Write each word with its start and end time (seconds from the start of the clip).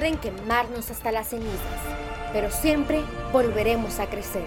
pueden 0.00 0.16
quemarnos 0.16 0.90
hasta 0.90 1.12
las 1.12 1.28
cenizas, 1.28 1.60
pero 2.32 2.50
siempre 2.50 3.02
volveremos 3.34 4.00
a 4.00 4.06
crecer. 4.08 4.46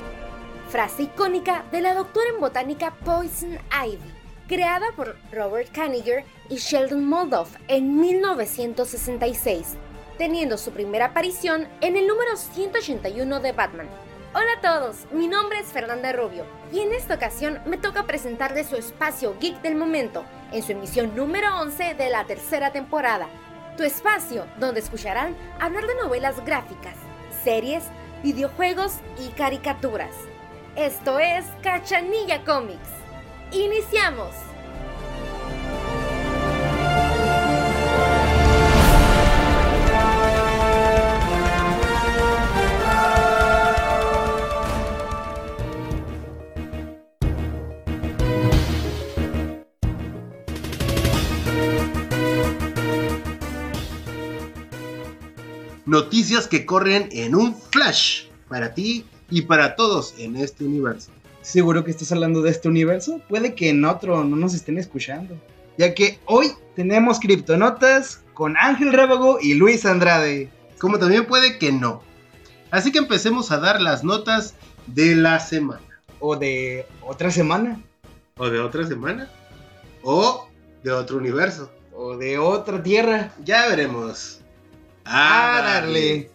Frase 0.70 1.04
icónica 1.04 1.64
de 1.72 1.80
la 1.80 1.94
doctora 1.94 2.26
en 2.34 2.40
botánica 2.40 2.96
Poison 3.06 3.60
Ivy, 3.86 4.12
creada 4.48 4.88
por 4.96 5.16
Robert 5.32 5.72
Kaniger 5.72 6.26
y 6.50 6.56
Sheldon 6.56 7.06
Moldoff 7.06 7.56
en 7.68 8.00
1966, 8.00 9.76
teniendo 10.18 10.58
su 10.58 10.72
primera 10.72 11.06
aparición 11.06 11.68
en 11.82 11.98
el 11.98 12.08
número 12.08 12.36
181 12.36 13.40
de 13.40 13.52
Batman. 13.52 13.88
Hola 14.34 14.54
a 14.58 14.62
todos, 14.62 15.06
mi 15.12 15.28
nombre 15.28 15.60
es 15.60 15.68
Fernanda 15.68 16.14
Rubio 16.14 16.48
y 16.72 16.80
en 16.80 16.92
esta 16.94 17.14
ocasión 17.14 17.60
me 17.68 17.78
toca 17.78 18.08
presentarles 18.08 18.70
su 18.70 18.76
espacio 18.76 19.36
geek 19.40 19.62
del 19.62 19.76
momento 19.76 20.26
en 20.52 20.64
su 20.64 20.72
emisión 20.72 21.16
número 21.16 21.60
11 21.62 21.94
de 21.94 22.10
la 22.10 22.26
tercera 22.26 22.72
temporada. 22.72 23.28
Tu 23.78 23.84
espacio 23.84 24.46
donde 24.60 24.82
escucharán 24.82 25.36
hablar 25.60 25.88
de 25.88 25.96
novelas 25.96 26.44
gráficas, 26.46 26.96
series, 27.44 27.84
videojuegos 28.22 29.00
y 29.20 29.30
caricaturas. 29.30 30.14
Esto 30.76 31.18
es 31.18 31.46
Cachanilla 31.64 32.44
Comics. 32.44 32.90
¡Iniciamos! 33.52 34.53
Noticias 55.86 56.48
que 56.48 56.66
corren 56.66 57.10
en 57.12 57.36
un 57.36 57.56
flash 57.56 58.28
para 58.48 58.74
ti 58.74 59.06
y 59.30 59.42
para 59.42 59.76
todos 59.76 60.16
en 60.18 60.38
este 60.38 60.64
universo. 60.64 61.12
¿Seguro 61.42 61.84
que 61.84 61.92
estás 61.92 62.12
hablando 62.14 62.42
de 62.42 62.52
este 62.52 62.70
universo? 62.70 63.20
Puede 63.28 63.54
que 63.54 63.70
en 63.70 63.84
otro 63.84 64.24
no 64.24 64.38
nos 64.38 64.54
estén 64.54 64.78
escuchando. 64.78 65.36
Ya 65.78 65.94
que 65.94 66.20
hoy 66.26 66.52
tenemos 66.76 67.20
criptonotas 67.20 68.22
con 68.34 68.56
Ángel 68.56 68.94
Rábago 68.94 69.40
y 69.42 69.56
Luis 69.56 69.86
Andrade. 69.86 70.50
Como 70.80 71.00
también 71.00 71.26
puede 71.26 71.58
que 71.58 71.74
no. 71.74 72.02
Así 72.72 72.92
que 72.92 73.00
empecemos 73.00 73.52
a 73.52 73.58
dar 73.58 73.82
las 73.82 74.06
notas 74.06 74.56
de 74.88 75.16
la 75.16 75.42
semana. 75.42 75.82
O 76.20 76.38
de 76.38 76.86
otra 77.02 77.30
semana. 77.30 77.82
O 78.38 78.50
de 78.50 78.60
otra 78.62 78.88
semana. 78.88 79.30
O 80.02 80.48
de 80.82 80.92
otro 80.92 81.18
universo. 81.18 81.70
O 81.94 82.16
de 82.16 82.38
otra 82.38 82.82
tierra. 82.82 83.34
Ya 83.44 83.68
veremos. 83.68 84.43
A 85.06 85.62
darle. 85.64 86.32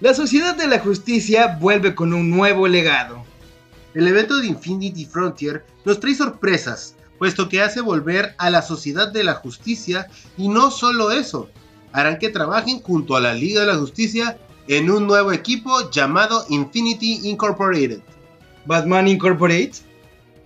La 0.00 0.14
Sociedad 0.14 0.56
de 0.56 0.66
la 0.66 0.78
Justicia 0.78 1.58
vuelve 1.60 1.94
con 1.94 2.12
un 2.12 2.30
nuevo 2.30 2.68
legado. 2.68 3.24
El 3.94 4.06
evento 4.06 4.38
de 4.38 4.46
Infinity 4.46 5.04
Frontier 5.04 5.64
nos 5.84 5.98
trae 5.98 6.14
sorpresas, 6.14 6.94
puesto 7.18 7.48
que 7.48 7.62
hace 7.62 7.80
volver 7.80 8.34
a 8.38 8.50
la 8.50 8.62
Sociedad 8.62 9.12
de 9.12 9.24
la 9.24 9.34
Justicia 9.34 10.08
y 10.36 10.48
no 10.48 10.70
solo 10.70 11.10
eso, 11.10 11.48
harán 11.92 12.18
que 12.18 12.28
trabajen 12.28 12.80
junto 12.80 13.16
a 13.16 13.20
la 13.20 13.34
Liga 13.34 13.62
de 13.62 13.66
la 13.68 13.78
Justicia 13.78 14.38
en 14.68 14.90
un 14.90 15.06
nuevo 15.06 15.32
equipo 15.32 15.90
llamado 15.90 16.44
Infinity 16.48 17.28
Incorporated. 17.28 18.00
Batman 18.66 19.08
Incorporated. 19.08 19.74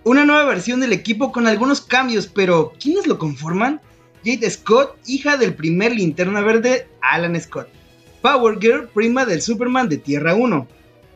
Una 0.03 0.25
nueva 0.25 0.45
versión 0.45 0.79
del 0.79 0.93
equipo 0.93 1.31
con 1.31 1.47
algunos 1.47 1.81
cambios, 1.81 2.27
pero 2.27 2.73
¿quiénes 2.79 3.07
lo 3.07 3.17
conforman? 3.17 3.81
Jade 4.25 4.49
Scott, 4.49 4.97
hija 5.05 5.37
del 5.37 5.53
primer 5.53 5.95
linterna 5.95 6.41
verde 6.41 6.87
Alan 7.01 7.39
Scott. 7.39 7.67
Power 8.23 8.57
Girl, 8.59 8.87
prima 8.87 9.23
del 9.23 9.39
Superman 9.39 9.87
de 9.87 9.97
Tierra 9.97 10.33
1. 10.33 10.67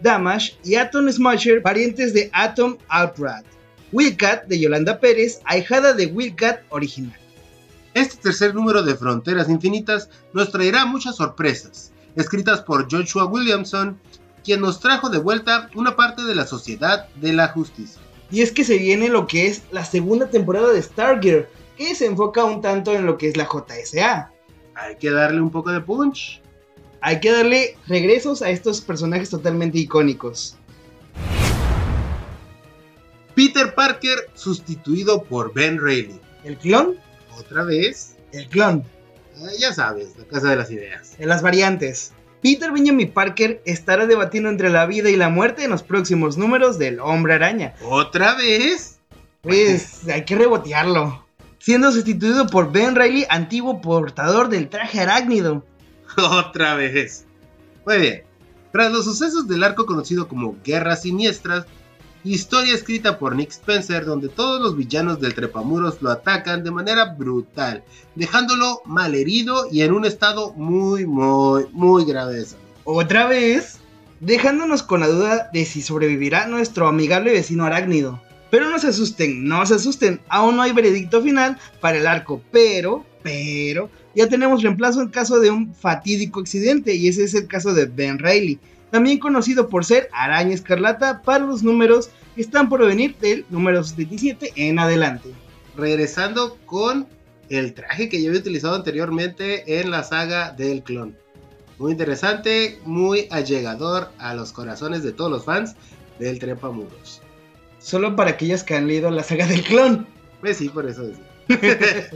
Damage 0.02 0.56
y 0.64 0.76
Atom 0.76 1.10
Smasher, 1.10 1.64
parientes 1.64 2.14
de 2.14 2.30
Atom 2.34 2.78
Outrad. 2.88 3.44
Wildcat 3.92 4.46
de 4.46 4.60
Yolanda 4.60 5.00
Pérez, 5.00 5.40
ahijada 5.46 5.94
de 5.94 6.06
Wildcat 6.06 6.62
original. 6.70 7.18
Este 7.96 8.16
tercer 8.18 8.54
número 8.54 8.84
de 8.84 8.94
Fronteras 8.94 9.50
Infinitas 9.50 10.08
nos 10.34 10.52
traerá 10.52 10.86
muchas 10.86 11.16
sorpresas, 11.16 11.92
escritas 12.16 12.62
por 12.62 12.88
Joshua 12.92 13.26
Williamson, 13.26 14.00
quien 14.44 14.62
nos 14.62 14.80
trajo 14.80 15.10
de 15.10 15.18
vuelta 15.18 15.72
una 15.74 15.96
parte 15.96 16.22
de 16.26 16.36
la 16.36 16.46
Sociedad 16.46 17.08
de 17.16 17.34
la 17.34 17.48
Justicia. 17.48 18.00
Y 18.30 18.42
es 18.42 18.52
que 18.52 18.64
se 18.64 18.78
viene 18.78 19.10
lo 19.10 19.26
que 19.26 19.48
es 19.48 19.64
la 19.72 19.84
segunda 19.84 20.30
temporada 20.30 20.72
de 20.72 20.84
Stargirl, 20.84 21.48
que 21.80 21.96
se 21.96 22.06
enfoca 22.06 22.44
un 22.44 22.62
tanto 22.62 22.94
en 22.94 23.06
lo 23.06 23.18
que 23.18 23.30
es 23.30 23.38
la 23.38 23.48
JSA. 23.48 24.30
Hay 24.76 24.98
que 24.98 25.12
darle 25.12 25.40
un 25.40 25.50
poco 25.50 25.72
de 25.72 25.80
punch. 25.80 26.42
Hay 27.00 27.22
que 27.22 27.32
darle 27.32 27.78
regresos 27.88 28.42
a 28.42 28.50
estos 28.50 28.82
personajes 28.82 29.30
totalmente 29.30 29.78
icónicos. 29.78 30.58
Peter 33.34 33.74
Parker 33.74 34.18
sustituido 34.34 35.24
por 35.24 35.54
Ben 35.54 35.80
Reilly. 35.82 36.20
¿El 36.44 36.58
clon? 36.58 36.98
¿Otra 37.38 37.64
vez? 37.64 38.18
El 38.34 38.50
clon. 38.50 38.84
Ah, 39.38 39.52
ya 39.58 39.72
sabes, 39.72 40.18
la 40.18 40.26
casa 40.26 40.50
de 40.50 40.58
las 40.58 40.70
ideas. 40.72 41.16
En 41.18 41.30
las 41.30 41.42
variantes. 41.42 42.12
Peter 42.42 42.74
Benjamin 42.74 43.10
Parker 43.10 43.62
estará 43.64 44.06
debatiendo 44.06 44.50
entre 44.50 44.70
la 44.70 44.86
vida 44.86 45.10
y 45.10 45.16
la 45.16 45.30
muerte 45.30 45.64
en 45.64 45.70
los 45.70 45.84
próximos 45.84 46.38
números 46.38 46.78
del 46.78 47.00
Hombre 47.00 47.36
Araña. 47.36 47.74
¿Otra 47.84 48.36
vez? 48.36 49.00
Pues 49.42 50.10
hay 50.10 50.26
que 50.26 50.36
rebotearlo. 50.36 51.29
Siendo 51.60 51.92
sustituido 51.92 52.48
por 52.48 52.72
Ben 52.72 52.96
Reilly, 52.96 53.26
antiguo 53.30 53.82
portador 53.82 54.48
del 54.50 54.70
traje 54.70 55.02
arácnido. 55.02 55.66
Otra 56.18 56.76
vez. 56.76 57.26
Muy 57.86 57.98
bien. 57.98 58.24
Tras 58.72 58.92
los 58.92 59.06
sucesos 59.06 59.48
del 59.48 59.64
arco 59.64 59.86
conocido 59.86 60.28
como 60.28 60.56
Guerras 60.64 61.02
Siniestras, 61.02 61.66
historia 62.24 62.74
escrita 62.74 63.18
por 63.18 63.36
Nick 63.36 63.52
Spencer 63.52 64.06
donde 64.06 64.30
todos 64.30 64.62
los 64.62 64.78
villanos 64.78 65.20
del 65.20 65.34
Trepamuros 65.34 66.02
lo 66.02 66.12
atacan 66.12 66.64
de 66.64 66.72
manera 66.72 67.06
brutal, 67.14 67.84
dejándolo 68.16 68.82
malherido 68.86 69.68
y 69.72 69.82
en 69.82 69.94
un 69.94 70.06
estado 70.06 70.54
muy, 70.54 71.06
muy, 71.06 71.66
muy 71.72 72.06
grave. 72.06 72.46
Otra 72.84 73.28
vez, 73.28 73.80
dejándonos 74.20 74.84
con 74.84 75.02
la 75.02 75.08
duda 75.08 75.50
de 75.52 75.66
si 75.66 75.82
sobrevivirá 75.82 76.48
nuestro 76.48 76.88
amigable 76.88 77.32
vecino 77.32 77.66
arácnido. 77.66 78.22
Pero 78.50 78.70
no 78.70 78.80
se 78.80 78.88
asusten, 78.88 79.46
no 79.46 79.66
se 79.66 79.76
asusten, 79.76 80.20
aún 80.28 80.56
no 80.56 80.64
hay 80.64 80.72
veredicto 80.72 81.22
final 81.22 81.58
para 81.80 81.98
el 81.98 82.08
arco, 82.08 82.42
pero, 82.52 83.06
pero, 83.22 83.90
ya 84.16 84.28
tenemos 84.28 84.64
reemplazo 84.64 85.02
en 85.02 85.10
caso 85.10 85.40
de 85.40 85.52
un 85.52 85.74
fatídico 85.76 86.40
accidente 86.40 86.96
y 86.96 87.08
ese 87.08 87.24
es 87.24 87.36
el 87.36 87.48
caso 87.48 87.74
de 87.74 87.86
Ben 87.86 88.18
Reilly, 88.18 88.60
también 88.92 89.20
conocido 89.20 89.70
por 89.70 89.86
ser 89.86 90.10
Araña 90.14 90.56
Escarlata 90.56 91.22
para 91.22 91.46
los 91.46 91.62
números 91.62 92.10
que 92.36 92.42
están 92.42 92.70
por 92.70 92.84
venir 92.86 93.16
del 93.22 93.46
número 93.50 93.84
77 93.84 94.54
en 94.56 94.80
adelante. 94.80 95.30
Regresando 95.78 96.58
con 96.66 97.08
el 97.50 97.74
traje 97.74 98.10
que 98.10 98.22
yo 98.22 98.30
había 98.30 98.42
utilizado 98.42 98.76
anteriormente 98.76 99.80
en 99.80 99.92
la 99.92 100.04
saga 100.04 100.52
del 100.52 100.84
clon. 100.84 101.16
Muy 101.78 101.92
interesante, 101.92 102.80
muy 102.84 103.28
allegador 103.32 104.12
a 104.18 104.34
los 104.34 104.52
corazones 104.52 105.04
de 105.04 105.14
todos 105.14 105.32
los 105.32 105.46
fans 105.46 105.76
del 106.20 106.40
Trepamuros. 106.40 107.19
Solo 107.90 108.16
para 108.16 108.30
aquellos 108.30 108.62
que 108.62 108.76
han 108.76 108.86
leído 108.86 109.10
la 109.10 109.24
saga 109.24 109.48
del 109.48 109.64
clon. 109.64 110.06
Pues 110.42 110.58
sí, 110.58 110.70
por 110.70 110.88
eso 110.88 111.08
decía. 111.08 111.26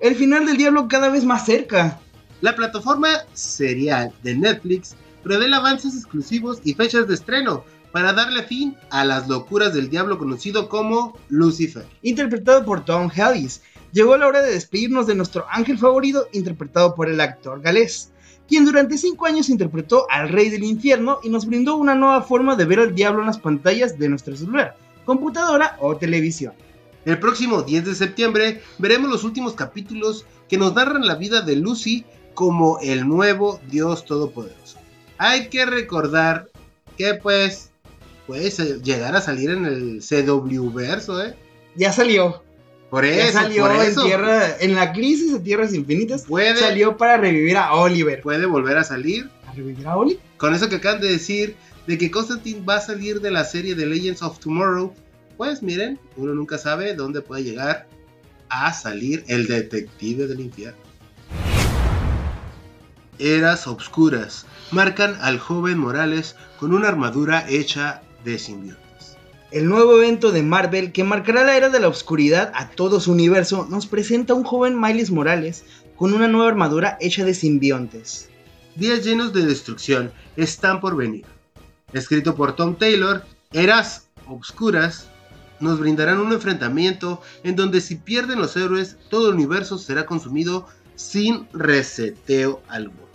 el 0.00 0.14
final 0.14 0.46
del 0.46 0.56
diablo 0.56 0.86
cada 0.86 1.08
vez 1.08 1.24
más 1.24 1.44
cerca. 1.44 1.98
La 2.40 2.54
plataforma 2.54 3.08
serial 3.32 4.12
de 4.22 4.36
Netflix 4.36 4.94
revela 5.24 5.56
avances 5.56 5.96
exclusivos 5.96 6.60
y 6.62 6.74
fechas 6.74 7.08
de 7.08 7.14
estreno 7.14 7.64
para 7.90 8.12
darle 8.12 8.44
fin 8.44 8.76
a 8.90 9.04
las 9.04 9.26
locuras 9.26 9.74
del 9.74 9.90
diablo 9.90 10.18
conocido 10.18 10.68
como 10.68 11.18
Lucifer. 11.28 11.84
Interpretado 12.02 12.64
por 12.64 12.84
Tom 12.84 13.10
Hellis, 13.12 13.60
llegó 13.90 14.16
la 14.16 14.28
hora 14.28 14.40
de 14.40 14.52
despedirnos 14.52 15.08
de 15.08 15.16
nuestro 15.16 15.46
ángel 15.50 15.78
favorito 15.78 16.28
interpretado 16.32 16.94
por 16.94 17.08
el 17.08 17.20
actor 17.20 17.60
galés, 17.60 18.12
quien 18.48 18.64
durante 18.64 18.98
5 18.98 19.26
años 19.26 19.48
interpretó 19.48 20.06
al 20.10 20.28
rey 20.28 20.50
del 20.50 20.64
infierno 20.64 21.18
y 21.22 21.28
nos 21.28 21.46
brindó 21.46 21.76
una 21.76 21.94
nueva 21.94 22.22
forma 22.22 22.56
de 22.56 22.64
ver 22.64 22.80
al 22.80 22.94
diablo 22.94 23.20
en 23.20 23.26
las 23.26 23.38
pantallas 23.38 23.98
de 23.98 24.08
nuestro 24.08 24.36
celular, 24.36 24.76
computadora 25.04 25.76
o 25.80 25.96
televisión. 25.96 26.54
El 27.04 27.18
próximo 27.18 27.62
10 27.62 27.84
de 27.84 27.94
septiembre 27.94 28.62
veremos 28.78 29.10
los 29.10 29.24
últimos 29.24 29.54
capítulos 29.54 30.26
que 30.48 30.58
nos 30.58 30.74
narran 30.74 31.06
la 31.06 31.14
vida 31.14 31.40
de 31.40 31.56
Lucy 31.56 32.04
como 32.34 32.78
el 32.80 33.06
nuevo 33.08 33.60
Dios 33.70 34.04
Todopoderoso. 34.04 34.78
Hay 35.18 35.48
que 35.48 35.64
recordar 35.66 36.48
que 36.96 37.14
pues 37.14 37.70
puede 38.26 38.50
llegar 38.82 39.14
a 39.16 39.20
salir 39.20 39.50
en 39.50 39.64
el 39.64 40.00
CW 40.00 40.72
verso, 40.72 41.22
¿eh? 41.24 41.36
Ya 41.76 41.92
salió. 41.92 42.45
Por 42.96 43.04
eso, 43.04 43.40
salió 43.40 43.66
por 43.66 43.76
eso. 43.76 44.00
En, 44.00 44.06
tierra, 44.06 44.56
en 44.58 44.74
la 44.74 44.90
crisis 44.94 45.30
de 45.30 45.40
Tierras 45.40 45.74
Infinitas. 45.74 46.24
Puede, 46.24 46.58
salió 46.58 46.96
para 46.96 47.18
revivir 47.18 47.58
a 47.58 47.74
Oliver. 47.74 48.22
Puede 48.22 48.46
volver 48.46 48.78
a 48.78 48.84
salir. 48.84 49.28
¿A 49.46 49.52
revivir 49.52 49.86
a 49.86 49.98
Oliver? 49.98 50.22
Con 50.38 50.54
eso 50.54 50.70
que 50.70 50.76
acaban 50.76 51.02
de 51.02 51.08
decir 51.08 51.56
de 51.86 51.98
que 51.98 52.10
Constantine 52.10 52.64
va 52.64 52.76
a 52.76 52.80
salir 52.80 53.20
de 53.20 53.30
la 53.30 53.44
serie 53.44 53.74
de 53.74 53.84
Legends 53.84 54.22
of 54.22 54.38
Tomorrow. 54.38 54.94
Pues 55.36 55.62
miren, 55.62 56.00
uno 56.16 56.32
nunca 56.32 56.56
sabe 56.56 56.94
dónde 56.94 57.20
puede 57.20 57.44
llegar 57.44 57.86
a 58.48 58.72
salir 58.72 59.24
el 59.28 59.46
detective 59.46 60.26
del 60.26 60.40
infierno. 60.40 60.80
Eras 63.18 63.66
obscuras 63.66 64.46
marcan 64.70 65.18
al 65.20 65.38
joven 65.38 65.76
Morales 65.76 66.34
con 66.58 66.72
una 66.72 66.88
armadura 66.88 67.44
hecha 67.46 68.00
de 68.24 68.38
simbiontes. 68.38 68.85
El 69.52 69.68
nuevo 69.68 69.96
evento 69.96 70.32
de 70.32 70.42
Marvel 70.42 70.90
que 70.90 71.04
marcará 71.04 71.44
la 71.44 71.56
era 71.56 71.68
de 71.68 71.78
la 71.78 71.86
oscuridad 71.86 72.50
a 72.56 72.70
todo 72.70 72.98
su 72.98 73.12
universo 73.12 73.64
nos 73.70 73.86
presenta 73.86 74.32
a 74.32 74.36
un 74.36 74.42
joven 74.42 74.80
Miles 74.80 75.12
Morales 75.12 75.64
con 75.94 76.12
una 76.12 76.26
nueva 76.26 76.48
armadura 76.48 76.98
hecha 77.00 77.24
de 77.24 77.32
simbiontes. 77.32 78.28
Días 78.74 79.04
llenos 79.04 79.32
de 79.32 79.46
destrucción 79.46 80.10
están 80.36 80.80
por 80.80 80.96
venir. 80.96 81.24
Escrito 81.92 82.34
por 82.34 82.56
Tom 82.56 82.74
Taylor, 82.74 83.24
Eras 83.52 84.08
Obscuras 84.26 85.08
nos 85.60 85.78
brindarán 85.78 86.18
un 86.18 86.32
enfrentamiento 86.32 87.22
en 87.44 87.54
donde 87.54 87.80
si 87.80 87.94
pierden 87.94 88.40
los 88.40 88.56
héroes, 88.56 88.96
todo 89.10 89.28
el 89.28 89.36
universo 89.36 89.78
será 89.78 90.06
consumido 90.06 90.66
sin 90.96 91.46
reseteo 91.52 92.62
alguno. 92.68 93.05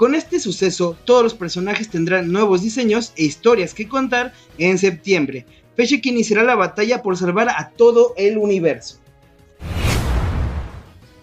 Con 0.00 0.14
este 0.14 0.40
suceso, 0.40 0.96
todos 1.04 1.22
los 1.22 1.34
personajes 1.34 1.90
tendrán 1.90 2.32
nuevos 2.32 2.62
diseños 2.62 3.12
e 3.16 3.24
historias 3.24 3.74
que 3.74 3.86
contar 3.86 4.32
en 4.56 4.78
septiembre, 4.78 5.44
fecha 5.76 6.00
que 6.00 6.08
iniciará 6.08 6.42
la 6.42 6.54
batalla 6.54 7.02
por 7.02 7.18
salvar 7.18 7.50
a 7.50 7.68
todo 7.76 8.14
el 8.16 8.38
universo. 8.38 8.98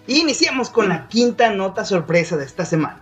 Iniciamos 0.06 0.70
con 0.70 0.90
la 0.90 1.08
quinta 1.08 1.52
nota 1.52 1.86
sorpresa 1.86 2.38
de 2.38 2.46
esta 2.46 2.66
semana. 2.66 3.02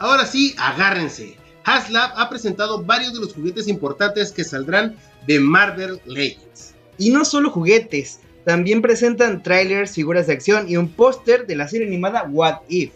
Ahora 0.00 0.26
sí, 0.26 0.56
agárrense. 0.58 1.36
Haslab 1.62 2.10
ha 2.16 2.28
presentado 2.28 2.82
varios 2.82 3.14
de 3.14 3.20
los 3.20 3.34
juguetes 3.34 3.68
importantes 3.68 4.32
que 4.32 4.42
saldrán 4.42 4.96
de 5.28 5.38
Marvel 5.38 6.00
Legends. 6.06 6.74
Y 6.98 7.10
no 7.10 7.24
solo 7.24 7.50
juguetes, 7.50 8.18
también 8.44 8.82
presentan 8.82 9.44
trailers, 9.44 9.92
figuras 9.92 10.26
de 10.26 10.32
acción 10.32 10.68
y 10.68 10.76
un 10.76 10.88
póster 10.88 11.46
de 11.46 11.54
la 11.54 11.68
serie 11.68 11.86
animada 11.86 12.24
What 12.28 12.62
If. 12.68 12.90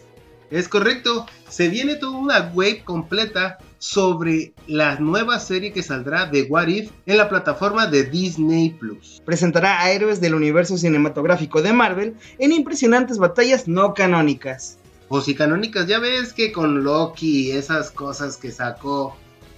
Es 0.51 0.67
correcto, 0.67 1.27
se 1.47 1.69
viene 1.69 1.95
toda 1.95 2.17
una 2.17 2.51
wave 2.55 2.83
completa 2.83 3.59
sobre 3.77 4.53
la 4.65 4.99
nueva 4.99 5.39
serie 5.39 5.71
que 5.71 5.83
saldrá 5.83 6.25
de 6.25 6.43
What 6.43 6.67
If 6.67 6.91
en 7.05 7.17
la 7.17 7.29
plataforma 7.29 7.85
de 7.85 8.05
Disney 8.05 8.71
Plus. 8.71 9.21
Presentará 9.23 9.79
a 9.79 9.91
héroes 9.91 10.19
del 10.19 10.33
universo 10.33 10.75
cinematográfico 10.75 11.61
de 11.61 11.71
Marvel 11.71 12.15
en 12.39 12.51
impresionantes 12.51 13.19
batallas 13.19 13.67
no 13.67 13.93
canónicas. 13.93 14.79
O 15.07 15.21
si 15.21 15.35
canónicas, 15.35 15.85
ya 15.85 15.99
ves 15.99 16.33
que 16.33 16.51
con 16.51 16.83
Loki 16.83 17.49
y 17.49 17.51
esas 17.51 17.91
cosas 17.91 18.37
que 18.37 18.51
sacó 18.51 19.15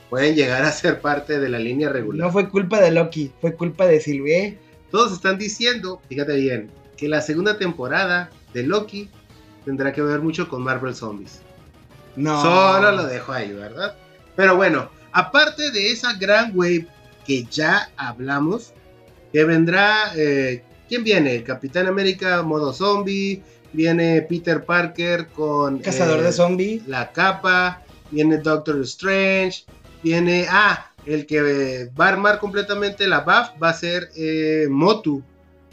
pueden 0.09 0.35
llegar 0.35 0.63
a 0.63 0.71
ser 0.73 0.99
parte 0.99 1.39
de 1.39 1.47
la 1.47 1.59
línea 1.59 1.87
regular. 1.87 2.27
No 2.27 2.33
fue 2.33 2.49
culpa 2.49 2.81
de 2.81 2.91
Loki, 2.91 3.31
fue 3.39 3.55
culpa 3.55 3.85
de 3.85 4.01
Sylvie. 4.01 4.59
Todos 4.91 5.13
están 5.13 5.37
diciendo, 5.37 6.01
fíjate 6.09 6.35
bien, 6.35 6.69
que 6.97 7.07
la 7.07 7.21
segunda 7.21 7.57
temporada 7.57 8.29
de 8.53 8.63
Loki 8.63 9.09
tendrá 9.65 9.91
que 9.91 10.01
ver 10.01 10.21
mucho 10.21 10.47
con 10.47 10.63
Marvel 10.63 10.95
Zombies. 10.95 11.41
No. 12.15 12.41
Solo 12.41 12.91
lo 12.91 13.05
dejo 13.05 13.31
ahí, 13.31 13.53
¿verdad? 13.53 13.95
Pero 14.35 14.55
bueno, 14.55 14.89
aparte 15.11 15.71
de 15.71 15.91
esa 15.91 16.13
gran 16.13 16.51
wave 16.53 16.87
que 17.25 17.43
ya 17.45 17.89
hablamos, 17.97 18.73
que 19.31 19.43
vendrá, 19.43 20.11
eh, 20.15 20.63
¿quién 20.89 21.03
viene? 21.03 21.43
Capitán 21.43 21.87
América 21.87 22.41
modo 22.41 22.73
zombie, 22.73 23.41
viene 23.73 24.21
Peter 24.23 24.63
Parker 24.65 25.27
con... 25.27 25.79
Cazador 25.79 26.19
eh, 26.19 26.23
de 26.23 26.31
zombie. 26.31 26.81
La 26.87 27.11
capa, 27.11 27.81
viene 28.11 28.37
Doctor 28.37 28.81
Strange, 28.81 29.65
viene... 30.03 30.47
Ah, 30.49 30.87
el 31.05 31.25
que 31.25 31.89
va 31.99 32.05
a 32.05 32.09
armar 32.09 32.39
completamente 32.39 33.07
la 33.07 33.21
buff 33.21 33.61
va 33.61 33.69
a 33.69 33.73
ser 33.73 34.09
eh, 34.15 34.67
Motu. 34.69 35.23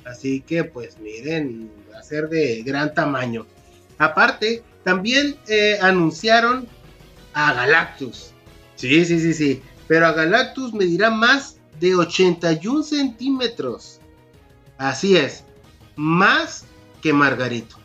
Así 0.04 0.40
que 0.40 0.64
pues 0.64 0.98
miren, 0.98 1.70
va 1.92 1.98
a 1.98 2.02
ser 2.02 2.28
de 2.28 2.62
gran 2.62 2.94
tamaño. 2.94 3.46
Aparte, 3.98 4.62
también 4.84 5.36
eh, 5.48 5.78
anunciaron 5.80 6.66
a 7.34 7.52
Galactus. 7.52 8.30
Sí, 8.76 9.04
sí, 9.04 9.18
sí, 9.20 9.34
sí. 9.34 9.62
Pero 9.86 10.06
a 10.06 10.12
Galactus 10.12 10.72
medirá 10.72 11.10
más 11.10 11.56
de 11.80 11.94
81 11.94 12.82
centímetros. 12.82 14.00
Así 14.76 15.16
es. 15.16 15.44
Más 15.96 16.64
que 17.02 17.12
Margarito. 17.12 17.76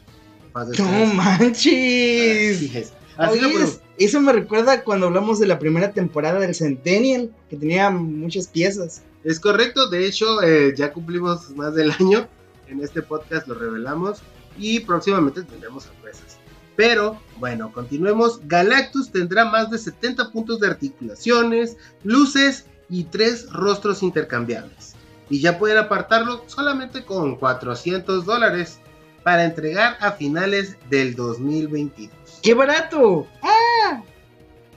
¡No 0.78 1.06
manches! 1.14 2.58
Así 2.58 2.72
es. 2.78 2.94
Así 3.18 3.40
Oye, 3.40 3.54
lo- 3.54 3.64
es- 3.64 3.80
eso 3.98 4.22
me 4.22 4.34
recuerda 4.34 4.84
cuando 4.84 5.08
hablamos 5.08 5.40
de 5.40 5.48
la 5.48 5.60
primera 5.60 5.92
temporada 5.92 6.40
del 6.40 6.56
Centennial, 6.56 7.32
que 7.50 7.56
tenía 7.58 7.90
muchas 7.92 8.48
piezas. 8.48 9.04
Es 9.24 9.40
correcto, 9.40 9.90
de 9.90 10.06
hecho 10.08 10.42
eh, 10.44 10.74
ya 10.76 10.92
cumplimos 10.92 11.52
más 11.52 11.76
del 11.76 11.92
año, 11.92 12.28
en 12.68 12.82
este 12.84 13.02
podcast 13.04 13.48
lo 13.48 13.54
revelamos 13.56 14.20
y 14.58 14.80
próximamente 14.82 15.44
tendremos 15.44 15.84
sorpresas. 15.84 16.38
Pero 16.76 17.20
bueno, 17.38 17.72
continuemos, 17.72 18.40
Galactus 18.48 19.12
tendrá 19.12 19.46
más 19.46 19.70
de 19.70 19.78
70 19.78 20.32
puntos 20.32 20.60
de 20.60 20.68
articulaciones, 20.68 21.78
luces 22.04 22.66
y 22.90 23.04
tres 23.06 23.50
rostros 23.52 24.02
intercambiables. 24.02 24.96
Y 25.30 25.40
ya 25.40 25.60
pueden 25.60 25.78
apartarlo 25.78 26.44
solamente 26.48 27.06
con 27.06 27.36
400 27.36 28.26
dólares 28.26 28.80
para 29.24 29.46
entregar 29.46 29.98
a 30.00 30.12
finales 30.12 30.78
del 30.90 31.16
2022. 31.16 32.12
¡Qué 32.42 32.54
barato! 32.54 33.28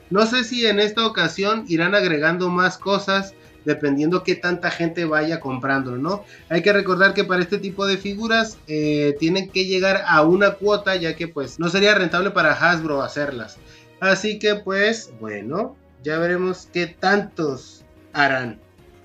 No 0.09 0.25
sé 0.25 0.45
si 0.45 0.65
en 0.65 0.79
esta 0.79 1.05
ocasión 1.05 1.65
irán 1.67 1.93
agregando 1.93 2.49
más 2.49 2.77
cosas 2.77 3.33
dependiendo 3.67 4.23
qué 4.23 4.33
tanta 4.35 4.71
gente 4.71 5.05
vaya 5.05 5.41
comprándolo, 5.41 5.97
¿no? 5.97 6.23
Hay 6.49 6.63
que 6.63 6.71
recordar 6.71 7.13
que 7.13 7.25
para 7.25 7.43
este 7.43 7.59
tipo 7.59 7.85
de 7.85 7.97
figuras 7.97 8.57
eh, 8.67 9.15
tienen 9.19 9.49
que 9.49 9.65
llegar 9.65 10.03
a 10.07 10.21
una 10.23 10.53
cuota 10.53 10.95
ya 10.95 11.15
que 11.15 11.27
pues 11.27 11.59
no 11.59 11.69
sería 11.69 11.93
rentable 11.93 12.31
para 12.31 12.53
Hasbro 12.53 13.03
hacerlas. 13.03 13.57
Así 13.99 14.39
que 14.39 14.55
pues 14.55 15.11
bueno, 15.19 15.75
ya 16.01 16.17
veremos 16.17 16.69
qué 16.71 16.87
tantos 16.87 17.83
harán. 18.13 18.59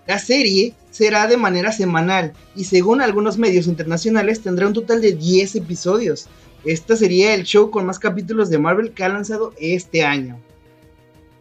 La 0.06 0.20
serie 0.20 0.74
será 0.90 1.26
de 1.26 1.36
manera 1.36 1.72
semanal 1.72 2.32
y 2.54 2.64
según 2.64 3.00
algunos 3.00 3.38
medios 3.38 3.66
internacionales 3.66 4.42
tendrá 4.42 4.68
un 4.68 4.74
total 4.74 5.00
de 5.00 5.12
10 5.12 5.56
episodios. 5.56 6.28
Este 6.64 6.96
sería 6.96 7.34
el 7.34 7.42
show 7.42 7.72
con 7.72 7.84
más 7.84 7.98
capítulos 7.98 8.48
de 8.48 8.58
Marvel 8.58 8.92
que 8.92 9.02
ha 9.02 9.08
lanzado 9.08 9.54
este 9.58 10.04
año. 10.04 10.40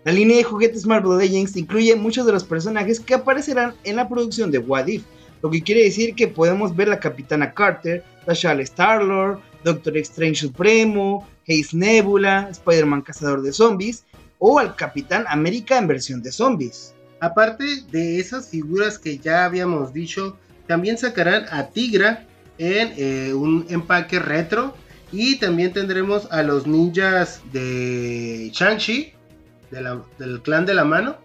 La 0.03 0.12
línea 0.12 0.38
de 0.38 0.43
juguetes 0.43 0.86
Marvel 0.86 1.17
Legends 1.17 1.55
incluye 1.55 1.96
muchos 1.96 2.25
de 2.25 2.31
los 2.31 2.43
personajes 2.43 3.00
que 3.00 3.13
aparecerán 3.13 3.75
en 3.84 3.98
la 3.98 4.10
producción 4.10 4.50
de 4.50 4.58
What 4.58 4.88
If, 4.88 5.03
lo 5.43 5.51
que 5.51 5.62
quiere 5.62 5.84
decir 5.84 6.15
que 6.15 6.27
podemos 6.27 6.75
ver 6.75 6.88
la 6.88 7.00
Capitana 7.00 7.53
Carter, 7.53 8.03
Tashal 8.25 8.60
Star-Lord, 8.62 9.39
Doctor 9.63 9.98
Strange 9.98 10.41
Supremo, 10.41 11.27
Haze 11.48 11.75
Nebula, 11.75 12.48
Spider-Man 12.51 13.01
Cazador 13.01 13.41
de 13.41 13.53
Zombies 13.53 14.05
o 14.39 14.58
al 14.58 14.75
Capitán 14.75 15.25
América 15.27 15.77
en 15.77 15.88
versión 15.88 16.22
de 16.24 16.31
zombies. 16.31 16.96
Aparte 17.20 17.63
de 17.91 18.20
esas 18.20 18.50
figuras 18.50 18.98
que 18.98 19.20
ya 19.20 19.46
habíamos 19.46 19.93
dicho, 19.93 20.38
también 20.67 20.98
sacarán 20.98 21.46
a 21.51 21.67
Tigra 21.67 22.25
en 22.58 22.93
eh, 22.98 23.34
un 23.34 23.65
empaque 23.70 24.20
retro. 24.20 24.74
Y 25.12 25.36
también 25.39 25.74
tendremos 25.74 26.31
a 26.31 26.41
los 26.41 26.65
ninjas 26.65 27.41
de 27.51 28.50
Shang-Chi, 28.53 29.13
del 29.72 30.42
clan 30.42 30.66
de 30.66 30.74
la 30.74 30.86
mano, 30.86 31.18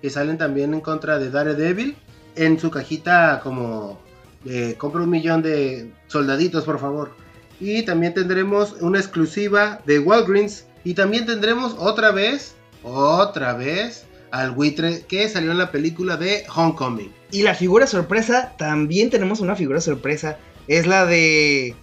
que 0.00 0.10
salen 0.10 0.38
también 0.38 0.74
en 0.74 0.80
contra 0.80 1.18
de 1.18 1.30
Daredevil, 1.30 1.96
en 2.34 2.58
su 2.58 2.70
cajita 2.70 3.40
como 3.42 4.00
de 4.44 4.74
compra 4.76 5.02
un 5.02 5.10
millón 5.10 5.42
de 5.42 5.92
soldaditos, 6.08 6.64
por 6.64 6.78
favor. 6.78 7.12
Y 7.60 7.82
también 7.82 8.14
tendremos 8.14 8.74
una 8.80 8.98
exclusiva 8.98 9.80
de 9.86 9.98
Walgreens. 9.98 10.66
Y 10.84 10.94
también 10.94 11.26
tendremos 11.26 11.76
otra 11.78 12.10
vez, 12.10 12.56
otra 12.82 13.54
vez, 13.54 14.04
al 14.32 14.50
buitre 14.50 15.04
que 15.06 15.28
salió 15.28 15.52
en 15.52 15.58
la 15.58 15.70
película 15.70 16.16
de 16.16 16.44
Homecoming. 16.52 17.12
Y 17.30 17.42
la 17.42 17.54
figura 17.54 17.86
sorpresa, 17.86 18.54
también 18.58 19.10
tenemos 19.10 19.40
una 19.40 19.54
figura 19.54 19.80
sorpresa. 19.80 20.38
Es 20.66 20.86
la 20.86 21.06
de. 21.06 21.76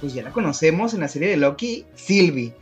Pues 0.00 0.12
ya 0.12 0.22
la 0.22 0.30
conocemos 0.30 0.92
en 0.92 1.00
la 1.00 1.08
serie 1.08 1.30
de 1.30 1.38
Loki, 1.38 1.86
Sylvie. 1.94 2.52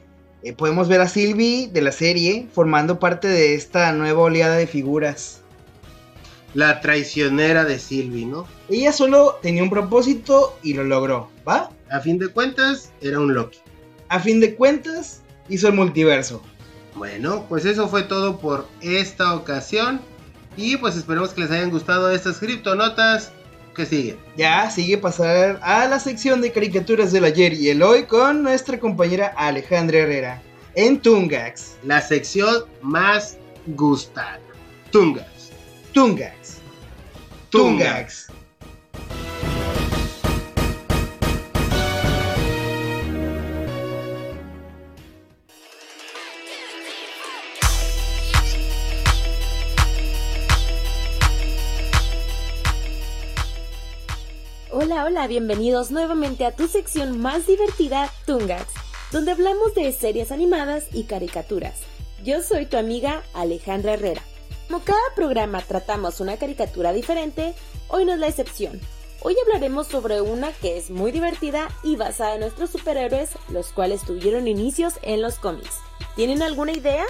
Eh, 0.42 0.52
podemos 0.52 0.88
ver 0.88 1.00
a 1.00 1.08
Sylvie 1.08 1.68
de 1.68 1.82
la 1.82 1.92
serie 1.92 2.48
formando 2.52 2.98
parte 2.98 3.28
de 3.28 3.54
esta 3.54 3.92
nueva 3.92 4.22
oleada 4.22 4.56
de 4.56 4.66
figuras. 4.66 5.40
La 6.54 6.80
traicionera 6.80 7.64
de 7.64 7.78
Sylvie, 7.78 8.26
¿no? 8.26 8.46
Ella 8.68 8.92
solo 8.92 9.38
tenía 9.42 9.62
un 9.62 9.70
propósito 9.70 10.56
y 10.62 10.74
lo 10.74 10.84
logró, 10.84 11.30
¿va? 11.46 11.70
A 11.90 12.00
fin 12.00 12.18
de 12.18 12.28
cuentas, 12.28 12.92
era 13.00 13.18
un 13.18 13.34
Loki. 13.34 13.58
A 14.08 14.20
fin 14.20 14.40
de 14.40 14.54
cuentas, 14.54 15.22
hizo 15.48 15.68
el 15.68 15.74
multiverso. 15.74 16.42
Bueno, 16.94 17.44
pues 17.48 17.64
eso 17.64 17.88
fue 17.88 18.02
todo 18.04 18.38
por 18.38 18.66
esta 18.80 19.34
ocasión. 19.34 20.00
Y 20.56 20.78
pues 20.78 20.96
esperemos 20.96 21.30
que 21.30 21.42
les 21.42 21.50
hayan 21.50 21.70
gustado 21.70 22.10
estas 22.10 22.38
criptonotas 22.38 23.32
que 23.76 23.86
siguen. 23.86 24.16
Ya 24.36 24.68
sigue 24.70 24.98
pasar 24.98 25.60
a 25.62 25.86
la 25.86 26.00
sección 26.00 26.40
de 26.40 26.50
caricaturas 26.50 27.12
del 27.12 27.24
ayer 27.24 27.52
y 27.52 27.68
el 27.68 27.82
hoy 27.82 28.04
con 28.04 28.42
nuestra 28.42 28.80
compañera 28.80 29.34
Alejandra 29.36 29.98
Herrera 29.98 30.42
en 30.74 31.00
Tungax. 31.00 31.76
La 31.84 32.00
sección 32.00 32.64
más 32.80 33.36
gustada. 33.66 34.40
Tungas. 34.90 35.50
Tungax. 35.92 36.58
Tungax. 37.50 38.28
Hola, 55.04 55.26
bienvenidos 55.26 55.90
nuevamente 55.90 56.46
a 56.46 56.56
tu 56.56 56.68
sección 56.68 57.20
más 57.20 57.46
divertida, 57.46 58.10
Tungax, 58.24 58.72
donde 59.12 59.32
hablamos 59.32 59.74
de 59.74 59.92
series 59.92 60.32
animadas 60.32 60.86
y 60.90 61.04
caricaturas. 61.04 61.80
Yo 62.24 62.40
soy 62.40 62.64
tu 62.64 62.78
amiga 62.78 63.22
Alejandra 63.34 63.92
Herrera. 63.92 64.22
Como 64.68 64.82
cada 64.82 64.98
programa 65.14 65.60
tratamos 65.60 66.20
una 66.20 66.38
caricatura 66.38 66.94
diferente, 66.94 67.54
hoy 67.88 68.06
no 68.06 68.14
es 68.14 68.18
la 68.18 68.28
excepción. 68.28 68.80
Hoy 69.20 69.36
hablaremos 69.44 69.86
sobre 69.86 70.22
una 70.22 70.50
que 70.52 70.78
es 70.78 70.90
muy 70.90 71.12
divertida 71.12 71.68
y 71.82 71.96
basada 71.96 72.34
en 72.34 72.40
nuestros 72.40 72.70
superhéroes, 72.70 73.32
los 73.50 73.72
cuales 73.72 74.02
tuvieron 74.02 74.48
inicios 74.48 74.94
en 75.02 75.20
los 75.20 75.38
cómics. 75.38 75.76
¿Tienen 76.14 76.42
alguna 76.42 76.72
idea? 76.72 77.04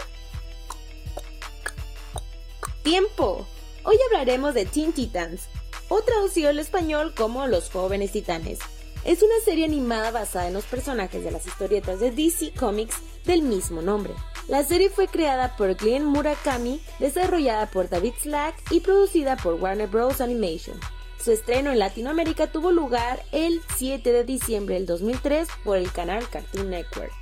¡Tiempo! 2.82 3.46
Hoy 3.84 3.96
hablaremos 4.10 4.54
de 4.54 4.66
Teen 4.66 4.92
Titans, 4.92 5.42
o 5.88 6.00
traducido 6.02 6.50
al 6.50 6.58
español 6.58 7.14
como 7.16 7.46
Los 7.46 7.70
Jóvenes 7.70 8.12
Titanes. 8.12 8.58
Es 9.04 9.22
una 9.22 9.38
serie 9.44 9.64
animada 9.64 10.10
basada 10.10 10.48
en 10.48 10.54
los 10.54 10.64
personajes 10.64 11.22
de 11.22 11.30
las 11.30 11.46
historietas 11.46 12.00
de 12.00 12.10
DC 12.10 12.52
Comics 12.58 12.96
del 13.24 13.42
mismo 13.42 13.82
nombre. 13.82 14.14
La 14.48 14.62
serie 14.64 14.90
fue 14.90 15.08
creada 15.08 15.56
por 15.56 15.74
Glenn 15.74 16.04
Murakami, 16.04 16.80
desarrollada 16.98 17.66
por 17.66 17.88
David 17.88 18.14
Slack 18.20 18.54
y 18.70 18.80
producida 18.80 19.36
por 19.36 19.54
Warner 19.54 19.88
Bros. 19.88 20.20
Animation. 20.20 20.78
Su 21.22 21.32
estreno 21.32 21.72
en 21.72 21.78
Latinoamérica 21.78 22.52
tuvo 22.52 22.70
lugar 22.70 23.22
el 23.32 23.60
7 23.76 24.12
de 24.12 24.24
diciembre 24.24 24.76
del 24.76 24.86
2003 24.86 25.48
por 25.64 25.76
el 25.76 25.90
canal 25.90 26.28
Cartoon 26.28 26.70
Network. 26.70 27.12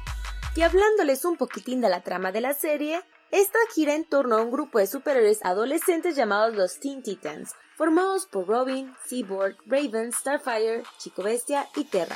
Y 0.57 0.63
hablándoles 0.63 1.25
un 1.25 1.37
poquitín 1.37 1.81
de 1.81 1.89
la 1.89 2.03
trama 2.03 2.31
de 2.31 2.41
la 2.41 2.55
serie, 2.55 3.03
esta 3.35 3.59
gira 3.75 3.97
en 3.97 4.05
torno 4.05 4.37
a 4.37 4.43
un 4.43 4.53
grupo 4.53 4.79
de 4.79 4.87
superhéroes 4.87 5.41
adolescentes 5.43 6.15
llamados 6.15 6.55
los 6.55 6.79
Teen 6.79 7.03
Titans, 7.03 7.51
formados 7.77 8.27
por 8.27 8.47
Robin, 8.47 8.95
Cyborg, 9.09 9.57
Raven, 9.67 10.13
Starfire, 10.13 10.85
Chico 10.99 11.25
Bestia 11.25 11.69
y 11.75 11.83
Terra. 11.83 12.15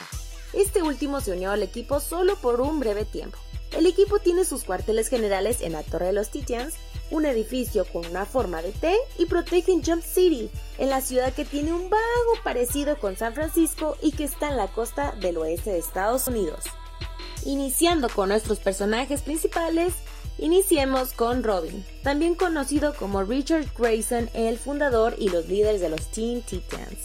Este 0.53 0.81
último 0.81 1.21
se 1.21 1.33
unió 1.33 1.51
al 1.51 1.65
equipo 1.65 1.99
solo 1.99 2.37
por 2.37 2.61
un 2.61 2.79
breve 2.79 3.05
tiempo. 3.05 3.37
El 3.73 3.87
equipo 3.87 4.21
tiene 4.21 4.45
sus 4.45 4.63
cuarteles 4.63 5.09
generales 5.09 5.61
en 5.61 5.73
la 5.73 5.83
Torre 5.83 6.07
de 6.07 6.13
los 6.13 6.31
Titans, 6.31 6.77
un 7.11 7.27
edificio 7.27 7.85
con 7.85 8.07
una 8.07 8.25
forma 8.25 8.63
de 8.63 8.71
T, 8.71 8.97
y 9.19 9.27
protegen 9.27 9.83
Jump 9.85 10.05
City, 10.05 10.49
en 10.79 10.89
la 10.89 11.01
ciudad 11.01 11.33
que 11.33 11.45
tiene 11.45 11.73
un 11.73 11.91
vago 11.91 12.43
parecido 12.45 12.97
con 12.97 13.17
San 13.17 13.35
Francisco 13.35 13.97
y 14.01 14.13
que 14.13 14.23
está 14.23 14.51
en 14.51 14.57
la 14.57 14.69
costa 14.69 15.17
del 15.21 15.39
oeste 15.39 15.73
de 15.73 15.79
Estados 15.79 16.29
Unidos. 16.29 16.67
Iniciando 17.45 18.09
con 18.09 18.29
nuestros 18.29 18.61
personajes 18.61 19.23
principales, 19.23 19.95
Iniciemos 20.39 21.15
con 21.15 21.43
Robin, 21.43 21.85
también 22.05 22.37
conocido 22.37 22.95
como 22.95 23.25
Richard 23.25 23.67
Grayson, 23.77 24.31
el 24.35 24.57
fundador 24.57 25.17
y 25.19 25.31
los 25.31 25.49
líderes 25.49 25.81
de 25.81 25.89
los 25.89 26.13
Teen 26.13 26.43
Titans. 26.43 27.01